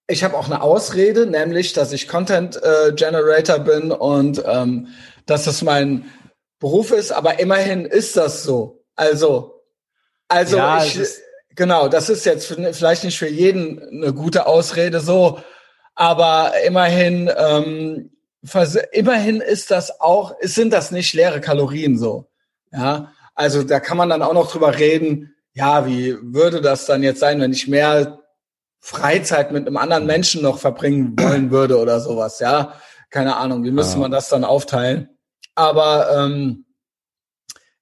Ich 0.06 0.22
habe 0.22 0.36
auch 0.36 0.44
eine 0.44 0.60
Ausrede, 0.60 1.24
nämlich, 1.24 1.72
dass 1.72 1.92
ich 1.92 2.08
Content 2.08 2.62
äh, 2.62 2.92
Generator 2.92 3.60
bin 3.60 3.90
und 3.90 4.42
ähm, 4.46 4.88
dass 5.24 5.44
das 5.44 5.62
mein 5.62 6.12
Beruf 6.58 6.90
ist, 6.90 7.10
aber 7.10 7.40
immerhin 7.40 7.86
ist 7.86 8.18
das 8.18 8.42
so. 8.42 8.84
Also, 8.96 9.62
also 10.28 10.58
ja, 10.58 10.84
ich, 10.84 11.00
genau, 11.54 11.88
das 11.88 12.10
ist 12.10 12.26
jetzt 12.26 12.54
vielleicht 12.72 13.04
nicht 13.04 13.18
für 13.18 13.30
jeden 13.30 13.80
eine 13.80 14.12
gute 14.12 14.46
Ausrede 14.46 15.00
so, 15.00 15.40
aber 15.94 16.52
immerhin, 16.66 17.30
ähm, 17.34 18.10
immerhin 18.92 19.40
ist 19.40 19.70
das 19.70 20.00
auch, 20.00 20.34
sind 20.40 20.72
das 20.72 20.90
nicht 20.90 21.12
leere 21.14 21.40
Kalorien 21.40 21.98
so. 21.98 22.28
Ja, 22.72 23.12
also 23.34 23.62
da 23.62 23.80
kann 23.80 23.96
man 23.96 24.08
dann 24.08 24.22
auch 24.22 24.32
noch 24.32 24.50
drüber 24.50 24.78
reden. 24.78 25.34
Ja, 25.52 25.86
wie 25.86 26.16
würde 26.20 26.60
das 26.60 26.86
dann 26.86 27.02
jetzt 27.02 27.20
sein, 27.20 27.40
wenn 27.40 27.52
ich 27.52 27.68
mehr 27.68 28.20
Freizeit 28.80 29.52
mit 29.52 29.66
einem 29.66 29.76
anderen 29.76 30.06
Menschen 30.06 30.42
noch 30.42 30.58
verbringen 30.58 31.18
wollen 31.18 31.50
würde 31.50 31.78
oder 31.78 32.00
sowas, 32.00 32.38
ja. 32.40 32.74
Keine 33.10 33.36
Ahnung, 33.36 33.64
wie 33.64 33.70
müsste 33.70 33.98
man 33.98 34.10
das 34.10 34.28
dann 34.28 34.44
aufteilen? 34.44 35.08
Aber 35.54 36.10
ähm, 36.14 36.66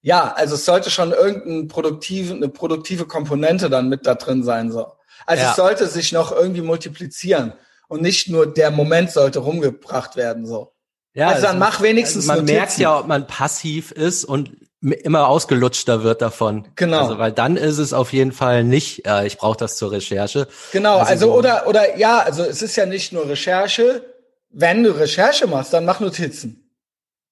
ja, 0.01 0.33
also 0.33 0.55
es 0.55 0.65
sollte 0.65 0.91
schon 0.91 1.11
irgendeine 1.11 1.65
produktive, 1.65 2.33
eine 2.33 2.47
produktive 2.47 3.05
Komponente 3.05 3.69
dann 3.69 3.89
mit 3.89 4.05
da 4.05 4.15
drin 4.15 4.43
sein. 4.43 4.71
So. 4.71 4.87
Also 5.25 5.43
ja. 5.43 5.49
es 5.49 5.55
sollte 5.55 5.87
sich 5.87 6.11
noch 6.11 6.31
irgendwie 6.31 6.61
multiplizieren 6.61 7.53
und 7.87 8.01
nicht 8.01 8.29
nur 8.29 8.51
der 8.51 8.71
Moment 8.71 9.11
sollte 9.11 9.39
rumgebracht 9.39 10.15
werden. 10.15 10.45
so. 10.45 10.73
Ja, 11.13 11.29
also 11.29 11.43
dann 11.43 11.61
also, 11.61 11.71
mach 11.71 11.81
wenigstens. 11.81 12.29
Also 12.29 12.41
man 12.41 12.45
Notizen. 12.45 12.55
merkt 12.57 12.77
ja, 12.77 12.99
ob 12.99 13.07
man 13.07 13.25
passiv 13.25 13.91
ist 13.91 14.25
und 14.25 14.51
immer 14.81 15.27
ausgelutschter 15.27 16.03
wird 16.03 16.21
davon. 16.21 16.67
Genau. 16.75 17.03
Also, 17.03 17.17
weil 17.17 17.31
dann 17.31 17.57
ist 17.57 17.77
es 17.77 17.93
auf 17.93 18.13
jeden 18.13 18.33
Fall 18.33 18.63
nicht, 18.63 19.07
äh, 19.07 19.25
ich 19.25 19.37
brauche 19.37 19.57
das 19.57 19.77
zur 19.77 19.91
Recherche. 19.91 20.47
Genau, 20.71 20.97
also, 20.97 21.11
also 21.11 21.27
so 21.27 21.37
oder 21.37 21.67
oder 21.67 21.97
ja, 21.97 22.19
also 22.19 22.43
es 22.43 22.61
ist 22.61 22.75
ja 22.75 22.85
nicht 22.85 23.13
nur 23.13 23.27
Recherche. 23.27 24.03
Wenn 24.49 24.83
du 24.83 24.91
Recherche 24.91 25.47
machst, 25.47 25.73
dann 25.73 25.85
mach 25.85 25.99
Notizen. 25.99 26.69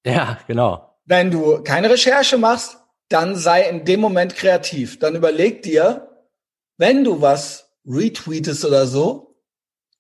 Ja, 0.06 0.40
genau. 0.48 0.98
Wenn 1.06 1.32
du 1.32 1.62
keine 1.64 1.90
Recherche 1.90 2.38
machst, 2.38 2.78
dann 3.10 3.36
sei 3.36 3.70
in 3.70 3.86
dem 3.86 4.00
Moment 4.00 4.36
kreativ. 4.36 5.00
Dann 5.00 5.16
überleg 5.16 5.62
dir, 5.62 6.10
wenn 6.78 7.04
du 7.04 7.22
was 7.22 7.70
retweetest 7.86 8.66
oder 8.66 8.88
so, 8.88 9.33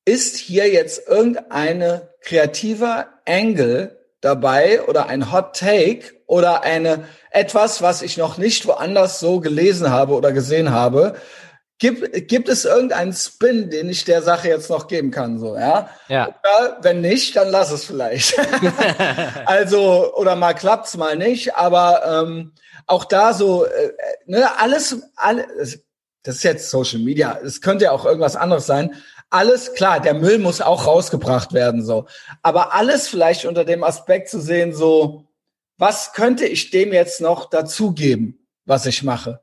ist 0.06 0.38
hier 0.38 0.70
jetzt 0.70 1.08
irgendeine 1.08 2.10
kreativer 2.22 3.08
Angle 3.26 4.00
dabei 4.22 4.82
oder 4.84 5.08
ein 5.08 5.32
Hot 5.32 5.58
Take 5.58 6.14
oder 6.28 6.64
eine 6.64 7.06
etwas, 7.32 7.82
was 7.82 8.02
ich 8.02 8.18
noch 8.18 8.38
nicht 8.38 8.66
woanders 8.68 9.20
so 9.20 9.40
gelesen 9.40 9.90
habe 9.90 10.14
oder 10.14 10.32
gesehen 10.32 10.72
habe. 10.72 11.16
Gibt, 11.80 12.30
gibt 12.30 12.48
es 12.48 12.64
irgendeinen 12.64 13.12
Spin, 13.12 13.70
den 13.70 13.90
ich 13.90 14.06
der 14.06 14.22
Sache 14.22 14.48
jetzt 14.48 14.70
noch 14.70 14.88
geben 14.88 15.12
kann, 15.12 15.40
so, 15.40 15.56
ja? 15.58 15.90
Ja. 16.08 16.28
Oder 16.28 16.78
wenn 16.82 17.02
nicht, 17.02 17.36
dann 17.36 17.50
lass 17.50 17.72
es 17.72 17.84
vielleicht. 17.84 18.36
also, 19.46 20.14
oder 20.16 20.36
mal 20.36 20.54
klappt's, 20.54 20.96
mal 20.96 21.18
nicht, 21.18 21.56
aber 21.58 22.24
ähm, 22.24 22.54
auch 22.86 23.04
da 23.06 23.34
so, 23.34 23.66
äh, 23.66 23.92
ne, 24.26 24.58
alles, 24.60 25.02
alles, 25.16 25.84
das 26.22 26.36
ist 26.36 26.44
jetzt 26.44 26.70
Social 26.70 27.00
Media, 27.00 27.38
es 27.44 27.60
könnte 27.60 27.86
ja 27.86 27.92
auch 27.92 28.06
irgendwas 28.06 28.38
anderes 28.38 28.66
sein, 28.66 28.96
alles 29.34 29.74
klar, 29.74 30.00
der 30.00 30.14
Müll 30.14 30.38
muss 30.38 30.62
auch 30.62 30.86
rausgebracht 30.86 31.54
werden, 31.54 31.84
so. 31.84 32.06
Aber 32.44 32.76
alles 32.76 33.08
vielleicht 33.08 33.46
unter 33.46 33.66
dem 33.66 33.84
Aspekt 33.84 34.30
zu 34.30 34.40
sehen, 34.40 34.74
so, 34.76 35.28
was 35.78 36.14
könnte 36.14 36.46
ich 36.46 36.70
dem 36.70 36.94
jetzt 36.94 37.20
noch 37.20 37.50
dazugeben, 37.50 38.48
was 38.66 38.86
ich 38.86 39.02
mache? 39.02 39.42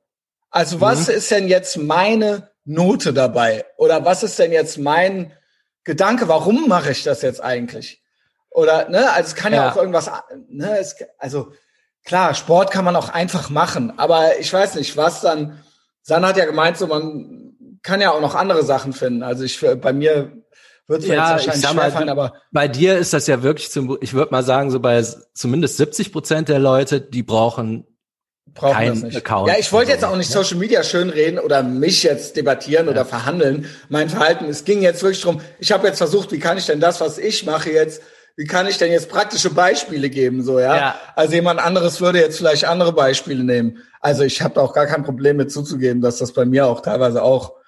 Also 0.48 0.80
was 0.80 1.08
mhm. 1.08 1.14
ist 1.14 1.30
denn 1.32 1.48
jetzt 1.48 1.76
meine 1.76 2.50
Note 2.64 3.12
dabei? 3.12 3.64
Oder 3.76 4.04
was 4.04 4.22
ist 4.22 4.38
denn 4.38 4.52
jetzt 4.52 4.78
mein 4.78 5.32
Gedanke? 5.82 6.28
Warum 6.28 6.68
mache 6.68 6.92
ich 6.92 7.02
das 7.02 7.22
jetzt 7.22 7.42
eigentlich? 7.42 8.00
Oder, 8.50 8.88
ne, 8.88 9.10
also 9.12 9.28
es 9.28 9.34
kann 9.34 9.52
ja, 9.52 9.64
ja 9.64 9.72
auch 9.72 9.76
irgendwas, 9.76 10.08
ne, 10.48 10.78
es, 10.78 10.96
also 11.18 11.52
klar, 12.04 12.34
Sport 12.34 12.70
kann 12.70 12.84
man 12.84 12.94
auch 12.94 13.08
einfach 13.08 13.50
machen, 13.50 13.98
aber 13.98 14.38
ich 14.38 14.52
weiß 14.52 14.76
nicht, 14.76 14.96
was 14.96 15.20
dann, 15.20 15.62
San 16.02 16.24
hat 16.24 16.36
ja 16.36 16.44
gemeint, 16.44 16.78
so 16.78 16.86
man 16.86 17.39
kann 17.82 18.00
ja 18.00 18.12
auch 18.12 18.20
noch 18.20 18.34
andere 18.34 18.64
Sachen 18.64 18.92
finden. 18.92 19.22
Also 19.22 19.44
ich 19.44 19.60
bei 19.80 19.92
mir 19.92 20.32
wird 20.86 21.02
es 21.02 21.08
ja, 21.08 21.14
jetzt 21.14 21.46
wahrscheinlich 21.46 21.70
schwerfallen, 21.70 22.08
aber 22.08 22.34
bei 22.50 22.68
dir 22.68 22.98
ist 22.98 23.12
das 23.12 23.26
ja 23.26 23.42
wirklich 23.42 23.70
zum, 23.70 23.96
ich 24.00 24.12
würde 24.12 24.32
mal 24.32 24.42
sagen, 24.42 24.70
so 24.70 24.80
bei 24.80 25.02
zumindest 25.34 25.76
70 25.76 26.12
Prozent 26.12 26.48
der 26.48 26.58
Leute, 26.58 27.00
die 27.00 27.22
brauchen 27.22 27.86
brauchen 28.52 28.74
kein 28.74 28.88
das 28.88 29.02
nicht. 29.02 29.16
Account. 29.16 29.48
Ja, 29.48 29.54
ich 29.58 29.72
wollte 29.72 29.92
jetzt 29.92 30.04
auch 30.04 30.16
nicht 30.16 30.30
Social 30.30 30.58
Media 30.58 30.82
schönreden 30.82 31.38
oder 31.38 31.62
mich 31.62 32.02
jetzt 32.02 32.36
debattieren 32.36 32.86
ja. 32.86 32.92
oder 32.92 33.04
verhandeln. 33.04 33.66
Mein 33.88 34.08
Verhalten, 34.08 34.46
es 34.46 34.64
ging 34.64 34.82
jetzt 34.82 35.02
wirklich 35.02 35.22
drum. 35.22 35.40
Ich 35.60 35.70
habe 35.70 35.86
jetzt 35.86 35.98
versucht, 35.98 36.32
wie 36.32 36.40
kann 36.40 36.58
ich 36.58 36.66
denn 36.66 36.80
das, 36.80 37.00
was 37.00 37.18
ich 37.18 37.46
mache 37.46 37.70
jetzt 37.70 38.02
wie 38.36 38.46
kann 38.46 38.66
ich 38.66 38.78
denn 38.78 38.90
jetzt 38.90 39.10
praktische 39.10 39.50
Beispiele 39.50 40.08
geben, 40.08 40.42
so, 40.42 40.58
ja? 40.58 40.74
ja. 40.74 40.94
Also 41.14 41.34
jemand 41.34 41.60
anderes 41.60 42.00
würde 42.00 42.20
jetzt 42.20 42.38
vielleicht 42.38 42.64
andere 42.64 42.94
Beispiele 42.94 43.44
nehmen. 43.44 43.82
Also 44.00 44.22
ich 44.22 44.40
habe 44.40 44.62
auch 44.62 44.72
gar 44.72 44.86
kein 44.86 45.04
Problem 45.04 45.36
mit 45.36 45.52
zuzugeben, 45.52 46.00
dass 46.00 46.16
das 46.18 46.32
bei 46.32 46.46
mir 46.46 46.66
auch 46.66 46.80
teilweise 46.80 47.22
auch 47.22 47.59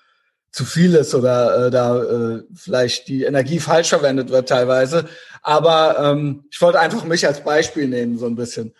zu 0.53 0.67
viel 0.67 0.95
ist 0.95 1.15
oder 1.15 1.67
äh, 1.67 1.71
da 1.71 2.03
äh, 2.03 2.43
vielleicht 2.55 3.09
die 3.09 3.25
Energie 3.25 3.59
falsch 3.59 3.89
verwendet 3.89 4.29
wird 4.31 4.49
teilweise. 4.49 5.07
Aber 5.41 5.99
ähm, 5.99 6.45
ich 6.51 6.61
wollte 6.61 6.79
einfach 6.79 7.05
mich 7.05 7.27
als 7.27 7.43
Beispiel 7.43 7.89
nehmen, 7.89 8.19
so 8.19 8.27
ein 8.27 8.37
bisschen. 8.37 8.75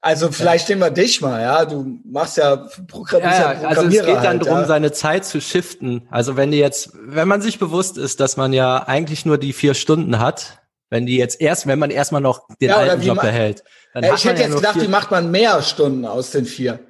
Also 0.00 0.32
vielleicht 0.32 0.68
nehmen 0.68 0.80
wir 0.80 0.90
dich 0.90 1.20
mal, 1.20 1.40
ja. 1.40 1.64
Du 1.64 2.00
machst 2.04 2.36
ja, 2.36 2.66
Programm 2.88 3.22
ja, 3.22 3.52
ja 3.52 3.68
Also 3.68 3.82
es 3.82 3.90
geht 3.90 4.08
dann 4.08 4.26
halt, 4.26 4.46
darum, 4.46 4.58
ja. 4.58 4.66
seine 4.66 4.90
Zeit 4.90 5.24
zu 5.24 5.40
shiften. 5.40 6.08
Also 6.10 6.36
wenn 6.36 6.50
die 6.50 6.58
jetzt, 6.58 6.90
wenn 6.94 7.28
man 7.28 7.40
sich 7.40 7.60
bewusst 7.60 7.98
ist, 7.98 8.18
dass 8.18 8.36
man 8.36 8.52
ja 8.52 8.82
eigentlich 8.88 9.24
nur 9.24 9.38
die 9.38 9.52
vier 9.52 9.74
Stunden 9.74 10.18
hat, 10.18 10.58
wenn 10.90 11.06
die 11.06 11.16
jetzt 11.16 11.40
erst, 11.40 11.68
wenn 11.68 11.78
man 11.78 11.90
erstmal 11.90 12.20
noch 12.20 12.48
den 12.60 12.70
ja, 12.70 12.78
alten 12.78 13.00
Job 13.00 13.20
behält, 13.20 13.62
dann 13.94 14.04
hat 14.04 14.18
Ich 14.18 14.24
hätte 14.24 14.42
jetzt 14.42 14.56
gedacht, 14.56 14.82
die 14.82 14.88
macht 14.88 15.12
man 15.12 15.30
mehr 15.30 15.62
Stunden 15.62 16.04
aus 16.04 16.32
den 16.32 16.46
vier. 16.46 16.80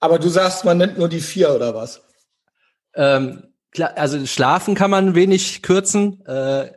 Aber 0.00 0.18
du 0.18 0.28
sagst, 0.28 0.64
man 0.64 0.76
nimmt 0.76 0.98
nur 0.98 1.08
die 1.08 1.20
vier 1.20 1.54
oder 1.54 1.72
was? 1.72 2.02
Ähm, 2.96 3.49
klar, 3.72 3.92
also 3.96 4.24
schlafen 4.26 4.74
kann 4.74 4.90
man 4.90 5.14
wenig 5.14 5.62
kürzen. 5.62 6.24
Äh, 6.26 6.72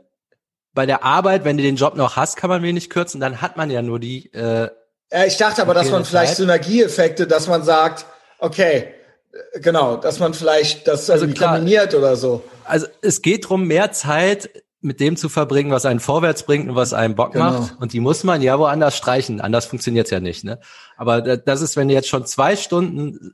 bei 0.74 0.86
der 0.86 1.04
Arbeit, 1.04 1.46
wenn 1.46 1.58
du 1.58 1.64
den 1.64 1.76
Job 1.76 1.96
noch 1.96 2.16
hast, 2.16 2.36
kann 2.36 2.50
man 2.50 2.64
wenig 2.64 2.90
kürzen. 2.90 3.22
Dann 3.22 3.42
hat 3.42 3.58
man 3.58 3.70
ja 3.70 3.82
nur 3.82 4.00
die. 4.00 4.34
Äh, 4.34 4.70
ja, 5.12 5.26
ich 5.26 5.38
dachte 5.38 5.62
aber, 5.62 5.74
dass 5.74 5.92
man 5.92 6.06
vielleicht 6.06 6.30
Zeit. 6.30 6.38
Synergieeffekte, 6.38 7.28
dass 7.28 7.48
man 7.48 7.64
sagt, 7.64 8.06
okay, 8.40 8.88
äh, 9.32 9.60
genau, 9.60 9.98
dass 9.98 10.20
man 10.20 10.34
vielleicht 10.34 10.88
das 10.88 11.10
also 11.10 11.28
klar, 11.28 11.56
kombiniert 11.56 11.94
oder 11.94 12.16
so. 12.16 12.44
Also 12.66 12.88
es 13.02 13.22
geht 13.22 13.48
drum, 13.50 13.68
mehr 13.68 13.92
Zeit 13.92 14.50
mit 14.84 15.00
dem 15.00 15.16
zu 15.16 15.30
verbringen, 15.30 15.72
was 15.72 15.86
einen 15.86 16.02
vorwärts 16.02 16.44
bringt 16.44 16.70
und 16.70 16.76
was 16.76 16.94
einen 16.94 17.16
Bock 17.16 17.34
genau. 17.34 17.52
macht. 17.52 17.80
Und 17.80 17.94
die 17.94 18.02
muss 18.02 18.24
man 18.24 18.42
ja 18.42 18.60
woanders 18.60 18.98
streichen. 18.98 19.40
Anders 19.40 19.66
funktioniert's 19.66 20.12
ja 20.12 20.20
nicht. 20.20 20.44
Ne? 20.44 20.60
Aber 20.98 21.22
das 21.22 21.62
ist, 21.62 21.78
wenn 21.78 21.88
du 21.88 21.94
jetzt 21.94 22.10
schon 22.10 22.26
zwei 22.26 22.58
Stunden 22.58 23.34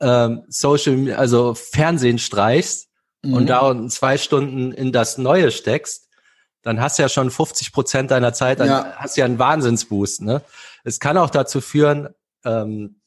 ähm, 0.00 0.44
Social, 0.48 1.12
also 1.14 1.54
Fernsehen 1.54 2.18
streichst, 2.18 2.88
mhm. 3.28 3.34
und 3.34 3.46
da 3.46 3.88
zwei 3.88 4.18
Stunden 4.18 4.72
in 4.72 4.92
das 4.92 5.18
Neue 5.18 5.50
steckst, 5.50 6.08
dann 6.62 6.80
hast 6.80 6.98
du 6.98 7.02
ja 7.02 7.08
schon 7.08 7.30
50 7.30 7.72
Prozent 7.72 8.10
deiner 8.10 8.32
Zeit, 8.32 8.58
dann 8.58 8.68
ja. 8.68 8.92
hast 8.96 9.16
du 9.16 9.20
ja 9.20 9.24
einen 9.24 9.38
Wahnsinnsboost. 9.38 10.22
Ne? 10.22 10.42
Es 10.82 10.98
kann 10.98 11.16
auch 11.16 11.30
dazu 11.30 11.60
führen, 11.60 12.08
ähm, 12.44 13.00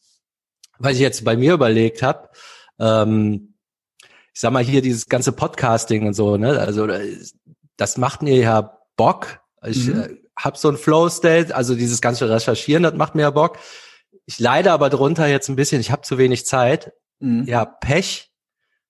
was 0.78 0.94
ich 0.94 1.00
jetzt 1.00 1.26
bei 1.26 1.36
mir 1.36 1.54
überlegt 1.54 2.02
habe, 2.02 2.30
ähm, 2.80 3.56
ich 4.34 4.40
sag 4.40 4.54
mal 4.54 4.64
hier 4.64 4.82
dieses 4.82 5.08
ganze 5.10 5.34
Podcasting 5.34 6.08
und 6.08 6.14
so, 6.14 6.38
ne? 6.38 6.58
Also 6.58 6.88
das 7.76 7.98
macht 7.98 8.22
mir 8.22 8.38
ja 8.38 8.78
Bock. 8.96 9.42
Ich 9.66 9.88
mhm. 9.88 10.00
äh, 10.00 10.10
habe 10.38 10.58
so 10.58 10.70
ein 10.70 10.78
Flow-State, 10.78 11.54
also 11.54 11.76
dieses 11.76 12.00
ganze 12.00 12.30
Recherchieren, 12.30 12.84
das 12.84 12.94
macht 12.94 13.16
mir 13.16 13.24
ja 13.24 13.32
Bock. 13.32 13.58
Ich 14.26 14.40
leide 14.40 14.72
aber 14.72 14.90
drunter 14.90 15.28
jetzt 15.28 15.50
ein 15.50 15.58
bisschen, 15.58 15.82
ich 15.82 15.92
habe 15.92 16.04
zu 16.04 16.18
wenig 16.18 16.46
Zeit. 16.46 16.94
Mhm. 17.20 17.44
Ja, 17.46 17.66
Pech 17.66 18.29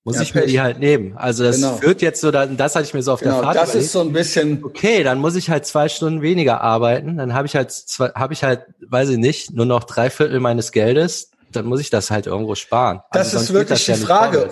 muss 0.10 0.18
ja, 0.18 0.24
ich 0.24 0.34
Pech. 0.34 0.46
mir 0.46 0.48
die 0.48 0.62
halt 0.62 0.80
nehmen. 0.80 1.16
Also 1.16 1.44
das 1.44 1.58
genau. 1.58 1.78
führt 1.78 2.02
jetzt 2.02 2.20
so, 2.20 2.32
das 2.32 2.76
hatte 2.76 2.86
ich 2.86 2.94
mir 2.94 3.04
so 3.04 3.14
auf 3.14 3.20
genau, 3.20 3.36
der 3.36 3.44
Fahrt. 3.44 3.56
Das 3.56 3.70
überlegt. 3.70 3.86
ist 3.86 3.92
so 3.92 4.02
ein 4.02 4.12
bisschen. 4.12 4.64
Okay, 4.64 5.04
dann 5.04 5.20
muss 5.20 5.36
ich 5.36 5.50
halt 5.50 5.66
zwei 5.66 5.88
Stunden 5.88 6.22
weniger 6.22 6.62
arbeiten. 6.62 7.18
Dann 7.18 7.34
habe 7.34 7.46
ich 7.46 7.56
halt, 7.56 7.72
habe 8.16 8.34
ich 8.34 8.44
halt, 8.44 8.62
weiß 8.88 9.10
ich 9.10 9.18
nicht, 9.18 9.52
nur 9.52 9.66
noch 9.66 9.84
drei 9.84 10.10
Viertel 10.10 10.40
meines 10.40 10.72
Geldes. 10.72 11.32
Dann 11.52 11.66
muss 11.66 11.80
ich 11.80 11.90
das 11.90 12.12
halt 12.12 12.28
irgendwo 12.28 12.56
sparen. 12.56 13.02
Das 13.12 13.34
also 13.34 13.44
ist 13.44 13.54
wirklich 13.54 13.86
das 13.86 13.98
die 13.98 14.02
ja 14.02 14.08
Frage. 14.08 14.50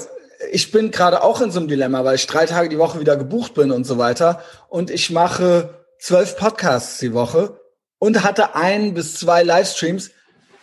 ich 0.52 0.72
bin 0.72 0.91
gerade 0.91 1.24
auch 1.24 1.41
in 1.41 1.52
so 1.52 1.60
einem 1.60 1.67
Dilemma, 1.67 2.04
weil 2.06 2.15
ich 2.15 2.28
drei 2.28 2.46
Tage 2.46 2.70
die 2.70 2.78
Woche 2.78 3.00
wieder 3.00 3.17
gebucht 3.17 3.54
bin 3.54 3.72
und 3.72 3.86
so 3.86 3.98
weiter. 3.98 4.41
Und 4.70 4.91
ich 4.91 5.10
mache 5.10 5.70
zwölf 6.00 6.38
Podcasts 6.38 7.00
die 7.00 7.13
Woche 7.13 7.60
und 8.00 8.24
hatte 8.24 8.56
ein 8.56 8.93
bis 8.93 9.15
zwei 9.15 9.43
Livestreams. 9.43 10.12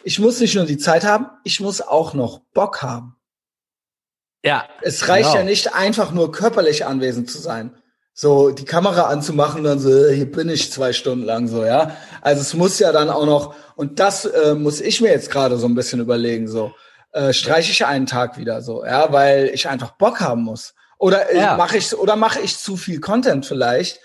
Ich 0.03 0.19
muss 0.19 0.41
nicht 0.41 0.55
nur 0.55 0.67
die 0.67 0.79
Zeit 0.79 1.05
haben, 1.05 1.27
ich 1.45 1.61
muss 1.61 1.81
auch 1.81 2.15
noch 2.15 2.41
Bock 2.53 2.83
haben. 2.83 3.17
Ja. 4.45 4.69
Es 4.83 5.09
reicht 5.09 5.31
genau. 5.31 5.39
ja 5.39 5.45
nicht 5.45 5.75
einfach 5.75 6.13
nur 6.13 6.31
körperlich 6.31 6.85
anwesend 6.85 7.31
zu 7.31 7.39
sein. 7.39 7.75
So 8.13 8.51
die 8.51 8.67
Kamera 8.67 9.09
anzumachen 9.09 9.61
und 9.61 9.65
dann 9.65 9.79
so, 9.81 9.91
äh, 9.91 10.15
hier 10.15 10.31
bin 10.31 10.49
ich 10.49 10.71
zwei 10.71 10.93
Stunden 10.93 11.25
lang 11.25 11.49
so, 11.49 11.65
ja. 11.65 11.97
Also 12.21 12.43
es 12.43 12.55
muss 12.55 12.79
ja 12.79 12.93
dann 12.93 13.11
auch 13.11 13.27
noch, 13.27 13.57
und 13.75 13.99
das 13.99 14.27
äh, 14.27 14.55
muss 14.55 14.81
ich 14.81 15.01
mir 15.01 15.09
jetzt 15.11 15.31
gerade 15.31 15.57
so 15.57 15.67
ein 15.67 15.75
bisschen 15.75 15.99
überlegen, 15.99 16.47
so, 16.47 16.73
äh, 17.13 17.33
streiche 17.33 17.73
ich 17.73 17.87
einen 17.87 18.07
Tag 18.07 18.39
wieder 18.39 18.61
so, 18.61 18.85
ja, 18.85 19.11
weil 19.13 19.51
ich 19.53 19.67
einfach 19.69 19.93
Bock 19.93 20.21
haben 20.21 20.43
muss. 20.43 20.75
Oder 20.99 21.31
äh, 21.31 21.39
ja. 21.39 21.57
mache 21.57 21.79
ich 21.79 21.97
oder 21.97 22.15
mache 22.15 22.41
ich 22.41 22.57
zu 22.59 22.77
viel 22.77 23.01
Content 23.01 23.47
vielleicht? 23.47 23.99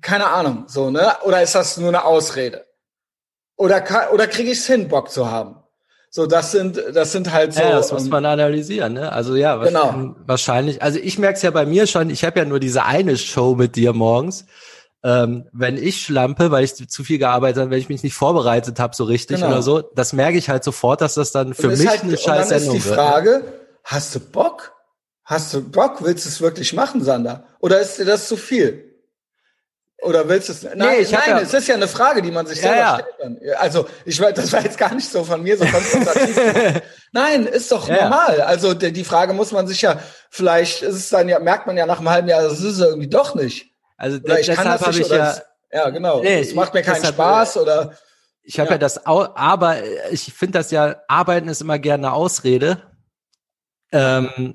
Keine 0.00 0.28
Ahnung, 0.28 0.64
so, 0.66 0.90
ne? 0.90 1.14
Oder 1.24 1.42
ist 1.42 1.54
das 1.54 1.76
nur 1.76 1.88
eine 1.88 2.04
Ausrede? 2.04 2.66
Oder 3.56 3.84
oder 4.12 4.26
kriege 4.26 4.50
ich 4.50 4.58
es 4.58 4.66
hin, 4.66 4.88
Bock 4.88 5.10
zu 5.10 5.30
haben? 5.30 5.62
So, 6.10 6.26
das 6.26 6.52
sind, 6.52 6.82
das 6.94 7.12
sind 7.12 7.32
halt 7.32 7.54
so. 7.54 7.60
Ja, 7.60 7.72
das 7.72 7.92
muss 7.92 8.04
ähm, 8.04 8.10
man 8.10 8.24
analysieren, 8.24 8.94
ne? 8.94 9.12
Also 9.12 9.34
ja, 9.34 9.56
genau. 9.56 10.14
wahrscheinlich. 10.26 10.82
Also 10.82 10.98
ich 10.98 11.18
merke 11.18 11.36
es 11.36 11.42
ja 11.42 11.50
bei 11.50 11.66
mir 11.66 11.86
schon, 11.86 12.10
ich 12.10 12.24
habe 12.24 12.38
ja 12.38 12.44
nur 12.44 12.60
diese 12.60 12.84
eine 12.84 13.16
Show 13.16 13.54
mit 13.54 13.76
dir 13.76 13.92
morgens. 13.92 14.46
Ähm, 15.04 15.46
wenn 15.52 15.76
ich 15.76 16.02
schlampe, 16.02 16.50
weil 16.50 16.64
ich 16.64 16.74
zu 16.74 17.04
viel 17.04 17.18
gearbeitet 17.18 17.60
habe, 17.60 17.70
wenn 17.70 17.78
ich 17.78 17.88
mich 17.88 18.02
nicht 18.02 18.14
vorbereitet 18.14 18.80
habe 18.80 18.96
so 18.96 19.04
richtig 19.04 19.36
genau. 19.36 19.52
oder 19.52 19.62
so, 19.62 19.82
das 19.82 20.12
merke 20.12 20.38
ich 20.38 20.48
halt 20.48 20.64
sofort, 20.64 21.00
dass 21.00 21.14
das 21.14 21.32
dann 21.32 21.54
für 21.54 21.68
mich 21.68 21.86
halt, 21.86 22.02
eine 22.02 22.16
scheiß 22.16 22.48
Sendung 22.48 22.74
wird. 22.74 22.78
ist 22.78 22.84
die 22.86 22.90
ne? 22.90 22.96
Frage, 22.96 23.44
hast 23.84 24.14
du 24.14 24.20
Bock? 24.20 24.72
Hast 25.22 25.52
du 25.54 25.62
Bock? 25.62 26.02
Willst 26.02 26.24
du 26.24 26.28
es 26.28 26.40
wirklich 26.40 26.72
machen, 26.72 27.04
Sander? 27.04 27.44
Oder 27.60 27.80
ist 27.80 27.98
dir 27.98 28.04
das 28.04 28.26
zu 28.26 28.36
viel? 28.36 28.95
Oder 30.02 30.28
willst 30.28 30.48
du 30.48 30.52
es? 30.52 30.62
Nein, 30.62 30.78
nee, 30.78 30.96
ich 30.98 31.10
nein 31.10 31.22
ja, 31.26 31.40
es 31.40 31.54
ist 31.54 31.68
ja 31.68 31.74
eine 31.74 31.88
Frage, 31.88 32.20
die 32.20 32.30
man 32.30 32.46
sich 32.46 32.60
selber 32.60 32.76
ja, 32.76 32.94
stellt. 32.94 33.14
Dann. 33.18 33.56
Also, 33.58 33.86
ich 34.04 34.20
weiß, 34.20 34.34
das 34.34 34.52
war 34.52 34.62
jetzt 34.62 34.76
gar 34.76 34.94
nicht 34.94 35.10
so 35.10 35.24
von 35.24 35.42
mir 35.42 35.56
so 35.56 35.64
konfrontativ. 35.72 36.82
nein, 37.12 37.46
ist 37.46 37.72
doch 37.72 37.88
ja, 37.88 38.02
normal. 38.02 38.42
Also, 38.42 38.74
die, 38.74 38.92
die 38.92 39.04
Frage 39.04 39.32
muss 39.32 39.52
man 39.52 39.66
sich 39.66 39.80
ja, 39.82 39.98
vielleicht 40.28 40.82
ist 40.82 40.94
es 40.94 41.08
dann 41.08 41.28
ja, 41.28 41.38
merkt 41.38 41.66
man 41.66 41.76
ja 41.76 41.86
nach 41.86 41.98
einem 41.98 42.10
halben 42.10 42.28
Jahr, 42.28 42.42
das 42.42 42.58
ist 42.58 42.78
es 42.78 42.80
irgendwie 42.80 43.08
doch 43.08 43.34
nicht. 43.34 43.72
Also, 43.96 44.18
oder 44.18 44.38
ich 44.38 44.48
kann 44.48 44.66
das 44.66 44.86
nicht, 44.86 45.06
oder 45.06 45.16
ja, 45.16 45.42
ja, 45.72 45.90
genau. 45.90 46.20
Nee, 46.20 46.40
es 46.40 46.54
macht 46.54 46.74
mir 46.74 46.82
keinen 46.82 46.96
deshalb, 46.96 47.14
Spaß 47.14 47.56
oder. 47.56 47.94
Ich 48.42 48.60
habe 48.60 48.68
ja. 48.68 48.74
ja 48.74 48.78
das, 48.78 49.04
aber 49.06 49.82
ich 50.10 50.32
finde 50.32 50.58
das 50.58 50.70
ja, 50.70 50.96
Arbeiten 51.08 51.48
ist 51.48 51.62
immer 51.62 51.78
gerne 51.78 52.06
eine 52.06 52.14
Ausrede. 52.14 52.82
Ähm, 53.92 54.54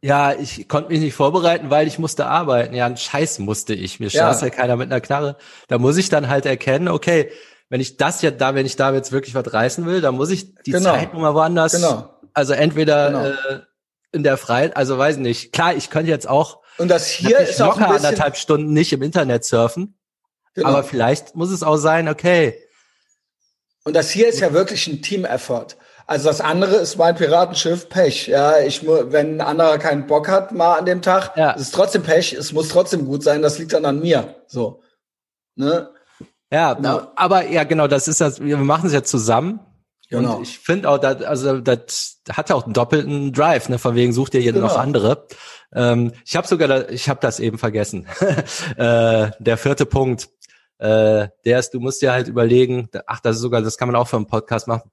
ja, 0.00 0.32
ich 0.32 0.68
konnte 0.68 0.90
mich 0.90 1.00
nicht 1.00 1.14
vorbereiten, 1.14 1.70
weil 1.70 1.86
ich 1.88 1.98
musste 1.98 2.26
arbeiten. 2.26 2.74
Ja, 2.74 2.86
ein 2.86 2.96
Scheiß 2.96 3.40
musste 3.40 3.74
ich. 3.74 3.98
Mir 3.98 4.08
ja. 4.08 4.32
ja 4.32 4.50
keiner 4.50 4.76
mit 4.76 4.90
einer 4.90 5.00
Knarre. 5.00 5.36
Da 5.66 5.78
muss 5.78 5.96
ich 5.96 6.08
dann 6.08 6.28
halt 6.28 6.46
erkennen, 6.46 6.88
okay, 6.88 7.30
wenn 7.68 7.80
ich 7.80 7.96
das 7.96 8.22
ja 8.22 8.30
da, 8.30 8.54
wenn 8.54 8.66
ich 8.66 8.76
da 8.76 8.92
jetzt 8.92 9.12
wirklich 9.12 9.34
was 9.34 9.52
reißen 9.52 9.84
will, 9.86 10.00
dann 10.00 10.14
muss 10.14 10.30
ich 10.30 10.54
die 10.62 10.70
genau. 10.70 10.94
Zeit 10.94 11.12
nochmal 11.12 11.34
woanders. 11.34 11.72
Genau. 11.72 12.14
Also 12.32 12.52
entweder 12.52 13.08
genau. 13.08 13.24
äh, 13.24 13.60
in 14.12 14.22
der 14.22 14.36
Freiheit, 14.36 14.76
also 14.76 14.96
weiß 14.96 15.16
nicht. 15.18 15.52
Klar, 15.52 15.74
ich 15.74 15.90
könnte 15.90 16.10
jetzt 16.10 16.28
auch. 16.28 16.62
Und 16.78 16.88
das 16.88 17.08
hier 17.08 17.38
ist 17.38 17.60
auch 17.60 17.78
locker 17.78 17.90
anderthalb 17.90 18.36
Stunden 18.36 18.72
nicht 18.72 18.92
im 18.92 19.02
Internet 19.02 19.44
surfen. 19.44 19.98
Genau. 20.54 20.68
Aber 20.68 20.84
vielleicht 20.84 21.34
muss 21.34 21.50
es 21.50 21.62
auch 21.62 21.76
sein, 21.76 22.08
okay. 22.08 22.58
Und 23.84 23.94
das 23.94 24.10
hier 24.10 24.28
ist 24.28 24.40
ja 24.40 24.52
wirklich 24.52 24.86
ein 24.86 25.02
Team-Effort. 25.02 25.76
Also 26.08 26.28
das 26.28 26.40
andere 26.40 26.76
ist 26.76 26.96
mein 26.96 27.14
Piratenschiff 27.14 27.90
Pech. 27.90 28.28
Ja, 28.28 28.60
ich 28.60 28.86
wenn 28.86 29.36
ein 29.36 29.40
anderer 29.42 29.76
keinen 29.76 30.06
Bock 30.06 30.28
hat 30.28 30.52
mal 30.52 30.78
an 30.78 30.86
dem 30.86 31.02
Tag, 31.02 31.36
ja. 31.36 31.50
ist 31.50 31.62
es 31.62 31.70
trotzdem 31.70 32.02
Pech. 32.02 32.32
Es 32.32 32.50
muss 32.54 32.68
trotzdem 32.68 33.04
gut 33.04 33.22
sein. 33.22 33.42
Das 33.42 33.58
liegt 33.58 33.74
dann 33.74 33.84
an 33.84 34.00
mir. 34.00 34.36
So, 34.46 34.80
ne? 35.54 35.90
Ja, 36.50 36.72
genau. 36.72 37.08
aber 37.14 37.46
ja, 37.48 37.64
genau. 37.64 37.88
Das 37.88 38.08
ist 38.08 38.22
das. 38.22 38.40
Wir 38.40 38.56
machen 38.56 38.86
es 38.86 38.94
ja 38.94 39.02
zusammen. 39.02 39.60
Genau. 40.08 40.36
Und 40.36 40.44
ich 40.44 40.58
finde 40.58 40.88
auch, 40.88 40.96
dass, 40.96 41.22
also 41.22 41.60
das 41.60 42.22
hat 42.32 42.48
ja 42.48 42.56
auch 42.56 42.64
einen 42.64 42.72
doppelten 42.72 43.34
Drive. 43.34 43.68
Ne, 43.68 43.78
von 43.78 43.94
wegen 43.94 44.14
sucht 44.14 44.32
ihr 44.32 44.40
genau. 44.40 44.60
noch 44.60 44.78
andere. 44.78 45.26
Ähm, 45.74 46.12
ich 46.24 46.36
habe 46.36 46.48
sogar, 46.48 46.68
da, 46.68 46.88
ich 46.88 47.10
habe 47.10 47.20
das 47.20 47.38
eben 47.38 47.58
vergessen. 47.58 48.06
äh, 48.78 49.30
der 49.38 49.58
vierte 49.58 49.84
Punkt. 49.84 50.30
Äh, 50.78 51.28
der 51.44 51.58
ist, 51.58 51.74
du 51.74 51.80
musst 51.80 52.00
dir 52.00 52.12
halt 52.12 52.28
überlegen, 52.28 52.88
ach, 53.04 53.20
das 53.20 53.36
ist 53.36 53.42
sogar, 53.42 53.60
das 53.60 53.76
kann 53.76 53.88
man 53.88 53.96
auch 53.96 54.08
für 54.08 54.16
einen 54.16 54.26
Podcast 54.26 54.68
machen 54.68 54.90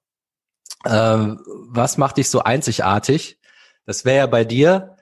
ähm, 0.88 1.42
was 1.68 1.98
macht 1.98 2.16
dich 2.16 2.28
so 2.28 2.40
einzigartig? 2.40 3.38
Das 3.84 4.04
wäre 4.04 4.18
ja 4.18 4.26
bei 4.26 4.44
dir 4.44 4.96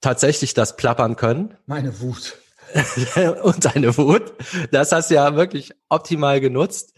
tatsächlich 0.00 0.54
das 0.54 0.76
Plappern 0.76 1.16
können. 1.16 1.56
Meine 1.66 2.00
Wut. 2.00 2.38
und 3.42 3.64
deine 3.64 3.96
Wut. 3.96 4.32
Das 4.70 4.92
hast 4.92 5.10
du 5.10 5.14
ja 5.14 5.36
wirklich 5.36 5.72
optimal 5.88 6.40
genutzt. 6.40 6.94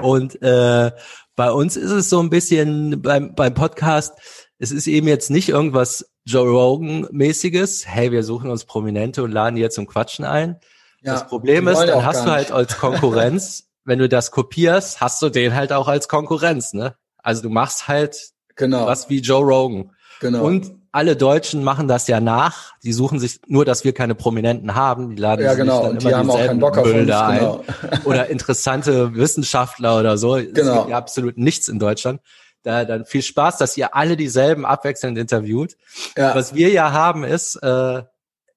Und 0.00 0.40
äh, 0.42 0.92
bei 1.36 1.52
uns 1.52 1.76
ist 1.76 1.90
es 1.90 2.10
so 2.10 2.20
ein 2.20 2.30
bisschen 2.30 3.02
beim, 3.02 3.34
beim 3.34 3.54
Podcast, 3.54 4.14
es 4.58 4.72
ist 4.72 4.86
eben 4.86 5.06
jetzt 5.06 5.30
nicht 5.30 5.48
irgendwas 5.48 6.10
Joe 6.24 6.48
Rogan-mäßiges. 6.48 7.86
Hey, 7.86 8.10
wir 8.10 8.24
suchen 8.24 8.50
uns 8.50 8.64
Prominente 8.64 9.22
und 9.22 9.30
laden 9.30 9.56
jetzt 9.56 9.76
zum 9.76 9.86
Quatschen 9.86 10.24
ein. 10.24 10.58
Ja, 11.00 11.12
das 11.12 11.26
Problem 11.26 11.68
ist, 11.68 11.78
dann 11.78 12.04
hast 12.04 12.26
du 12.26 12.30
halt 12.30 12.50
als 12.50 12.76
Konkurrenz, 12.78 13.70
wenn 13.84 14.00
du 14.00 14.08
das 14.08 14.30
kopierst, 14.32 15.00
hast 15.00 15.22
du 15.22 15.28
den 15.28 15.54
halt 15.54 15.72
auch 15.72 15.86
als 15.86 16.08
Konkurrenz, 16.08 16.72
ne? 16.72 16.96
Also 17.28 17.42
du 17.42 17.50
machst 17.50 17.88
halt 17.88 18.30
genau. 18.56 18.86
was 18.86 19.10
wie 19.10 19.20
Joe 19.20 19.44
Rogan. 19.44 19.90
Genau. 20.20 20.44
Und 20.44 20.72
alle 20.92 21.14
Deutschen 21.14 21.62
machen 21.62 21.86
das 21.86 22.08
ja 22.08 22.20
nach. 22.20 22.72
Die 22.82 22.94
suchen 22.94 23.18
sich 23.18 23.42
nur, 23.46 23.66
dass 23.66 23.84
wir 23.84 23.92
keine 23.92 24.14
Prominenten 24.14 24.74
haben. 24.74 25.10
Die 25.10 25.20
laden 25.20 25.44
ja, 25.44 25.50
sich 25.50 25.58
genau. 25.58 25.82
dann 25.82 25.90
und 25.90 26.00
immer 26.00 26.08
die 26.08 26.16
haben 26.16 26.30
auch 26.30 26.38
keinen 26.38 26.58
Bock 26.58 26.78
auf 26.78 26.86
uns, 26.86 27.10
ein. 27.10 27.38
Genau. 27.38 27.64
oder 28.06 28.30
interessante 28.30 29.14
Wissenschaftler 29.14 29.98
oder 30.00 30.16
so. 30.16 30.36
Genau. 30.36 30.84
Es 30.84 30.88
ja 30.88 30.96
absolut 30.96 31.36
nichts 31.36 31.68
in 31.68 31.78
Deutschland. 31.78 32.22
Da 32.62 32.86
dann 32.86 33.04
viel 33.04 33.20
Spaß, 33.20 33.58
dass 33.58 33.76
ihr 33.76 33.94
alle 33.94 34.16
dieselben 34.16 34.64
abwechselnd 34.64 35.18
interviewt. 35.18 35.76
Ja. 36.16 36.34
Was 36.34 36.54
wir 36.54 36.70
ja 36.70 36.92
haben 36.92 37.24
ist, 37.24 37.56
äh, 37.56 38.04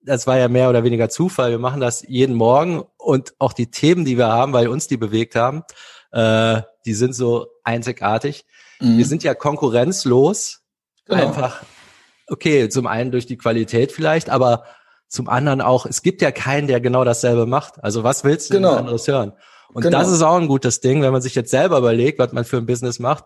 das 0.02 0.28
war 0.28 0.38
ja 0.38 0.48
mehr 0.48 0.70
oder 0.70 0.86
weniger 0.86 1.10
Zufall. 1.10 1.52
Wir 1.52 1.60
machen 1.60 1.82
das 1.82 2.06
jeden 2.08 2.38
Morgen 2.38 2.86
und 2.96 3.34
auch 3.38 3.52
die 3.52 3.70
Themen, 3.70 4.06
die 4.06 4.18
wir 4.18 4.30
haben, 4.30 4.54
weil 4.54 4.70
uns 4.70 4.88
die 4.88 4.96
bewegt 4.96 5.36
haben, 5.36 5.64
äh, 6.14 6.62
die 6.86 6.94
sind 6.94 7.14
so 7.14 7.48
einzigartig. 7.66 8.46
Mhm. 8.82 8.98
Wir 8.98 9.06
sind 9.06 9.24
ja 9.24 9.34
konkurrenzlos. 9.34 10.62
Genau. 11.06 11.28
Einfach, 11.28 11.64
okay, 12.28 12.70
zum 12.70 12.88
einen 12.88 13.12
durch 13.12 13.26
die 13.26 13.38
Qualität 13.38 13.92
vielleicht, 13.92 14.30
aber 14.30 14.66
zum 15.08 15.28
anderen 15.28 15.62
auch, 15.62 15.86
es 15.86 16.02
gibt 16.02 16.22
ja 16.22 16.32
keinen, 16.32 16.68
der 16.68 16.80
genau 16.80 17.04
dasselbe 17.04 17.46
macht. 17.46 17.84
Also 17.84 18.04
was 18.04 18.24
willst 18.24 18.50
du 18.50 18.56
genau. 18.56 18.76
anderes 18.76 19.08
hören? 19.08 19.34
Und 19.74 19.84
genau. 19.84 20.00
das 20.00 20.10
ist 20.12 20.22
auch 20.22 20.38
ein 20.38 20.48
gutes 20.48 20.80
Ding, 20.80 21.02
wenn 21.02 21.12
man 21.12 21.22
sich 21.22 21.36
jetzt 21.36 21.52
selber 21.52 21.78
überlegt, 21.78 22.20
was 22.20 22.32
man 22.32 22.46
für 22.46 22.58
ein 22.58 22.66
Business 22.66 23.00
macht. 23.00 23.26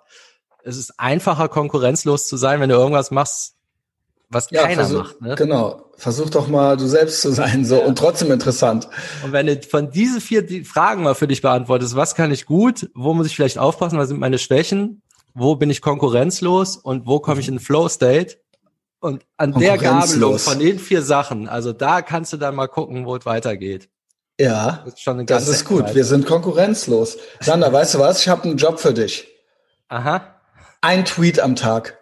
Es 0.63 0.77
ist 0.77 0.99
einfacher, 0.99 1.47
konkurrenzlos 1.47 2.27
zu 2.27 2.37
sein, 2.37 2.59
wenn 2.59 2.69
du 2.69 2.75
irgendwas 2.75 3.11
machst, 3.11 3.55
was 4.29 4.49
ja, 4.49 4.63
keiner 4.63 4.85
versuch, 4.85 5.03
macht. 5.03 5.21
Ne? 5.21 5.35
Genau. 5.35 5.91
Versuch 5.97 6.29
doch 6.29 6.47
mal 6.47 6.75
du 6.75 6.87
selbst 6.87 7.21
zu 7.21 7.31
sein 7.31 7.63
so 7.65 7.77
ja. 7.77 7.85
und 7.85 7.97
trotzdem 7.97 8.31
interessant. 8.31 8.89
Und 9.23 9.31
wenn 9.31 9.47
du 9.47 9.61
von 9.61 9.91
diesen 9.91 10.21
vier 10.21 10.65
Fragen 10.65 11.03
mal 11.03 11.15
für 11.15 11.27
dich 11.27 11.41
beantwortest, 11.41 11.95
was 11.95 12.15
kann 12.15 12.31
ich 12.31 12.45
gut, 12.45 12.89
wo 12.95 13.13
muss 13.13 13.27
ich 13.27 13.35
vielleicht 13.35 13.59
aufpassen, 13.59 13.97
was 13.97 14.09
sind 14.09 14.19
meine 14.19 14.39
Schwächen, 14.39 15.03
wo 15.35 15.55
bin 15.55 15.69
ich 15.69 15.81
konkurrenzlos 15.81 16.77
und 16.77 17.05
wo 17.05 17.19
komme 17.19 17.41
ich 17.41 17.47
in 17.47 17.59
Flow 17.59 17.87
State? 17.89 18.37
Und 18.99 19.23
an 19.37 19.51
der 19.51 19.77
Gabelung 19.77 20.39
von 20.39 20.57
den 20.57 20.79
vier 20.79 21.03
Sachen, 21.03 21.47
also 21.47 21.73
da 21.73 22.01
kannst 22.01 22.33
du 22.33 22.37
dann 22.37 22.55
mal 22.55 22.67
gucken, 22.67 23.05
wo 23.05 23.15
es 23.15 23.25
weitergeht. 23.25 23.89
Ja, 24.39 24.81
das 24.83 24.95
ist, 24.95 25.01
schon 25.01 25.25
das 25.25 25.47
ist 25.47 25.65
gut. 25.65 25.93
Wir 25.93 26.03
sind 26.03 26.25
konkurrenzlos. 26.25 27.17
Sander, 27.39 27.71
weißt 27.71 27.95
du 27.95 27.99
was? 27.99 28.21
Ich 28.21 28.27
habe 28.27 28.43
einen 28.43 28.57
Job 28.57 28.79
für 28.79 28.93
dich. 28.93 29.27
Aha. 29.89 30.41
Ein 30.81 31.05
Tweet 31.05 31.39
am 31.39 31.55
Tag. 31.55 31.99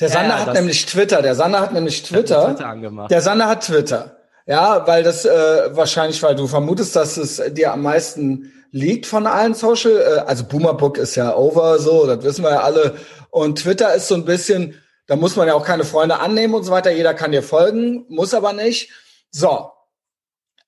Der 0.00 0.08
Sander 0.08 0.38
ja, 0.38 0.46
hat 0.46 0.54
nämlich 0.54 0.84
Twitter. 0.86 1.22
Der 1.22 1.34
Sander 1.34 1.60
hat 1.60 1.72
nämlich 1.72 2.02
Twitter. 2.02 2.46
Twitter 2.46 2.66
angemacht. 2.66 3.10
Der 3.10 3.20
Sander 3.20 3.46
hat 3.46 3.64
Twitter. 3.64 4.21
Ja, 4.52 4.86
weil 4.86 5.02
das 5.02 5.24
äh, 5.24 5.74
wahrscheinlich, 5.74 6.22
weil 6.22 6.34
du 6.34 6.46
vermutest, 6.46 6.94
dass 6.94 7.16
es 7.16 7.40
dir 7.54 7.72
am 7.72 7.80
meisten 7.80 8.52
liegt 8.70 9.06
von 9.06 9.26
allen 9.26 9.54
Social. 9.54 9.96
Äh, 9.96 10.18
also 10.26 10.44
Boomerbook 10.44 10.98
ist 10.98 11.14
ja 11.14 11.34
over, 11.34 11.78
so, 11.78 12.06
das 12.06 12.22
wissen 12.22 12.44
wir 12.44 12.50
ja 12.50 12.60
alle. 12.60 12.96
Und 13.30 13.60
Twitter 13.60 13.94
ist 13.94 14.08
so 14.08 14.14
ein 14.14 14.26
bisschen, 14.26 14.78
da 15.06 15.16
muss 15.16 15.36
man 15.36 15.48
ja 15.48 15.54
auch 15.54 15.64
keine 15.64 15.84
Freunde 15.84 16.18
annehmen 16.18 16.52
und 16.52 16.64
so 16.64 16.70
weiter. 16.70 16.90
Jeder 16.92 17.14
kann 17.14 17.32
dir 17.32 17.42
folgen, 17.42 18.04
muss 18.10 18.34
aber 18.34 18.52
nicht. 18.52 18.90
So, 19.30 19.70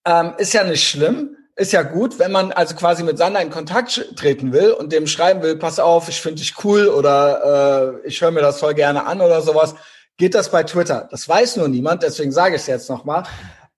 ähm, 0.06 0.32
ist 0.38 0.54
ja 0.54 0.64
nicht 0.64 0.88
schlimm 0.88 1.36
ist 1.56 1.72
ja 1.72 1.82
gut, 1.82 2.18
wenn 2.18 2.32
man 2.32 2.50
also 2.50 2.74
quasi 2.74 3.04
mit 3.04 3.16
Sander 3.16 3.40
in 3.40 3.50
Kontakt 3.50 4.16
treten 4.16 4.52
will 4.52 4.72
und 4.72 4.92
dem 4.92 5.06
schreiben 5.06 5.40
will, 5.40 5.54
pass 5.56 5.78
auf, 5.78 6.08
ich 6.08 6.20
finde 6.20 6.40
dich 6.40 6.54
cool 6.64 6.88
oder 6.88 8.00
äh, 8.02 8.08
ich 8.08 8.20
höre 8.20 8.32
mir 8.32 8.40
das 8.40 8.58
voll 8.58 8.74
gerne 8.74 9.06
an 9.06 9.20
oder 9.20 9.40
sowas, 9.40 9.76
geht 10.16 10.34
das 10.34 10.50
bei 10.50 10.64
Twitter. 10.64 11.06
Das 11.12 11.28
weiß 11.28 11.58
nur 11.58 11.68
niemand, 11.68 12.02
deswegen 12.02 12.32
sage 12.32 12.56
ich 12.56 12.62
es 12.62 12.66
jetzt 12.66 12.90
nochmal. 12.90 13.22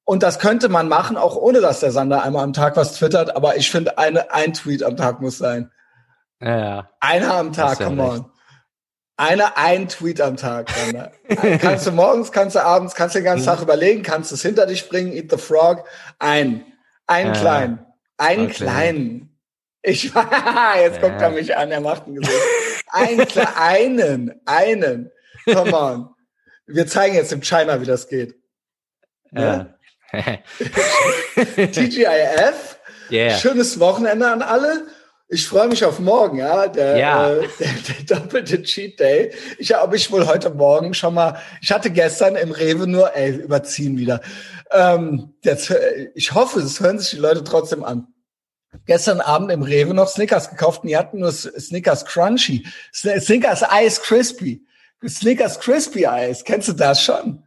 Und 0.08 0.22
das 0.22 0.38
könnte 0.38 0.68
man 0.68 0.86
machen, 0.88 1.16
auch 1.16 1.34
ohne 1.34 1.60
dass 1.60 1.80
der 1.80 1.90
Sander 1.90 2.22
einmal 2.22 2.44
am 2.44 2.52
Tag 2.52 2.76
was 2.76 2.94
twittert, 2.94 3.34
aber 3.34 3.56
ich 3.56 3.72
finde, 3.72 3.98
eine, 3.98 4.32
ein 4.32 4.54
Tweet 4.54 4.84
am 4.84 4.96
Tag 4.96 5.20
muss 5.20 5.36
sein. 5.36 5.72
Ja, 6.40 6.58
ja. 6.58 6.90
Einer 7.00 7.34
am 7.34 7.52
Tag, 7.52 7.78
come 7.78 8.00
on. 8.00 8.30
Eine, 9.16 9.56
ein 9.56 9.88
Tweet 9.88 10.20
am 10.20 10.36
Tag. 10.36 10.70
Ne? 10.92 11.10
kannst 11.60 11.88
du 11.88 11.90
morgens, 11.90 12.30
kannst 12.30 12.54
du 12.54 12.62
abends, 12.62 12.94
kannst 12.94 13.16
du 13.16 13.18
den 13.18 13.24
ganzen 13.24 13.46
Tag 13.46 13.60
überlegen, 13.60 14.04
kannst 14.04 14.30
es 14.30 14.42
hinter 14.42 14.66
dich 14.66 14.88
bringen, 14.88 15.12
eat 15.12 15.28
the 15.32 15.38
frog. 15.38 15.88
Ein, 16.20 16.64
ein 17.08 17.26
ja. 17.26 17.32
kleinen, 17.32 17.86
einen 18.16 18.44
okay. 18.44 18.54
kleinen. 18.54 19.38
Ich, 19.82 20.04
jetzt 20.04 20.14
ja. 20.14 21.00
guckt 21.00 21.20
er 21.20 21.30
mich 21.30 21.56
an, 21.56 21.72
er 21.72 21.80
macht 21.80 22.06
ein 22.06 22.14
Gesicht. 22.14 22.38
Ein, 22.92 23.26
einen, 23.56 24.40
einen. 24.44 25.10
Come 25.46 25.76
on. 25.76 26.08
Wir 26.66 26.86
zeigen 26.86 27.16
jetzt 27.16 27.32
im 27.32 27.40
China, 27.42 27.80
wie 27.80 27.86
das 27.86 28.06
geht. 28.06 28.36
Ja. 29.32 29.74
TGIF. 31.72 32.78
Yeah. 33.10 33.38
Schönes 33.38 33.78
Wochenende 33.78 34.28
an 34.28 34.42
alle. 34.42 34.86
Ich 35.28 35.48
freue 35.48 35.66
mich 35.66 35.84
auf 35.84 35.98
morgen, 35.98 36.38
ja, 36.38 36.68
der, 36.68 36.96
ja. 36.98 37.32
Äh, 37.32 37.48
der, 37.58 37.68
der 37.88 38.16
doppelte 38.16 38.62
Cheat 38.62 39.00
Day. 39.00 39.32
Ich 39.58 39.72
habe 39.72 39.96
ich 39.96 40.12
wohl 40.12 40.26
heute 40.26 40.50
Morgen 40.50 40.94
schon 40.94 41.14
mal, 41.14 41.40
ich 41.60 41.72
hatte 41.72 41.90
gestern 41.90 42.36
im 42.36 42.52
Rewe 42.52 42.86
nur, 42.86 43.16
ey, 43.16 43.32
überziehen 43.32 43.98
wieder. 43.98 44.20
Ähm, 44.70 45.34
jetzt, 45.42 45.74
ich 46.14 46.32
hoffe, 46.32 46.60
es 46.60 46.80
hören 46.80 47.00
sich 47.00 47.10
die 47.10 47.16
Leute 47.16 47.42
trotzdem 47.42 47.82
an. 47.82 48.06
Gestern 48.84 49.20
Abend 49.20 49.50
im 49.50 49.62
Rewe 49.62 49.94
noch 49.94 50.08
Snickers 50.08 50.50
gekauft 50.50 50.82
und 50.82 50.88
die 50.88 50.96
hatten 50.96 51.18
nur 51.18 51.32
Snickers 51.32 52.04
Crunchy, 52.04 52.64
Snickers 52.92 53.64
Ice 53.82 54.00
Crispy, 54.00 54.64
Snickers 55.04 55.58
Crispy 55.58 56.06
Eis. 56.06 56.44
Kennst 56.44 56.68
du 56.68 56.72
das 56.72 57.02
schon? 57.02 57.42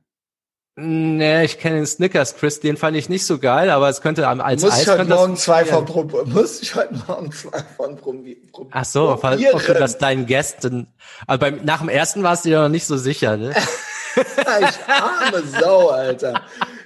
Nee, 0.81 1.43
ich 1.43 1.59
kenne 1.59 1.77
den 1.77 1.85
Snickers 1.85 2.35
Chris, 2.35 2.59
den 2.59 2.77
fand 2.77 2.95
ich 2.95 3.09
nicht 3.09 3.25
so 3.25 3.37
geil, 3.37 3.69
aber 3.69 3.89
es 3.89 4.01
könnte 4.01 4.27
als 4.27 4.63
muss 4.63 4.73
Eis 4.73 4.81
ich 4.83 4.87
heute 4.87 5.05
morgen 5.05 5.35
zwei 5.35 5.65
von 5.65 5.85
muss 6.25 6.61
ich 6.61 6.75
heute 6.75 6.93
morgen 7.07 7.31
zwei 7.31 7.63
von 7.75 7.97
probieren. 7.97 8.49
Ach 8.71 8.85
so, 8.85 9.11
ob 9.11 9.21
du 9.21 9.73
das 9.73 9.97
deinen 9.97 10.25
Gästen, 10.25 10.87
aber 11.27 11.37
beim, 11.37 11.65
nach 11.65 11.79
dem 11.79 11.89
ersten 11.89 12.23
warst 12.23 12.45
du 12.45 12.49
ja 12.49 12.61
noch 12.61 12.69
nicht 12.69 12.85
so 12.85 12.97
sicher, 12.97 13.37
ne? 13.37 13.53
ich 14.15 14.79
arme 14.87 15.43
Sau, 15.59 15.89
Alter. 15.89 16.41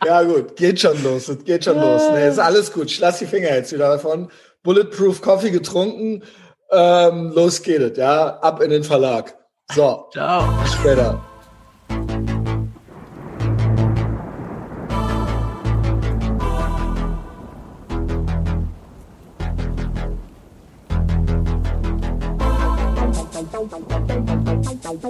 Ja 0.06 0.24
gut, 0.24 0.56
geht 0.56 0.80
schon 0.80 1.02
los, 1.04 1.32
geht 1.46 1.66
schon 1.66 1.80
los. 1.80 2.02
Nee, 2.12 2.28
ist 2.28 2.40
alles 2.40 2.74
gut. 2.74 2.88
Ich 2.88 3.00
lass 3.00 3.20
die 3.20 3.26
Finger 3.26 3.50
jetzt 3.50 3.72
wieder 3.72 3.90
davon. 3.90 4.30
Bulletproof 4.64 5.22
Coffee 5.22 5.52
getrunken, 5.52 6.24
ähm, 6.72 7.32
los 7.34 7.62
geht 7.62 7.82
es, 7.82 7.98
ja, 7.98 8.40
ab 8.40 8.62
in 8.62 8.72
den 8.72 8.84
Verlag. 8.84 9.36
So, 9.74 10.10
ciao. 10.12 10.52
Bis 10.64 10.74
später. 10.74 11.24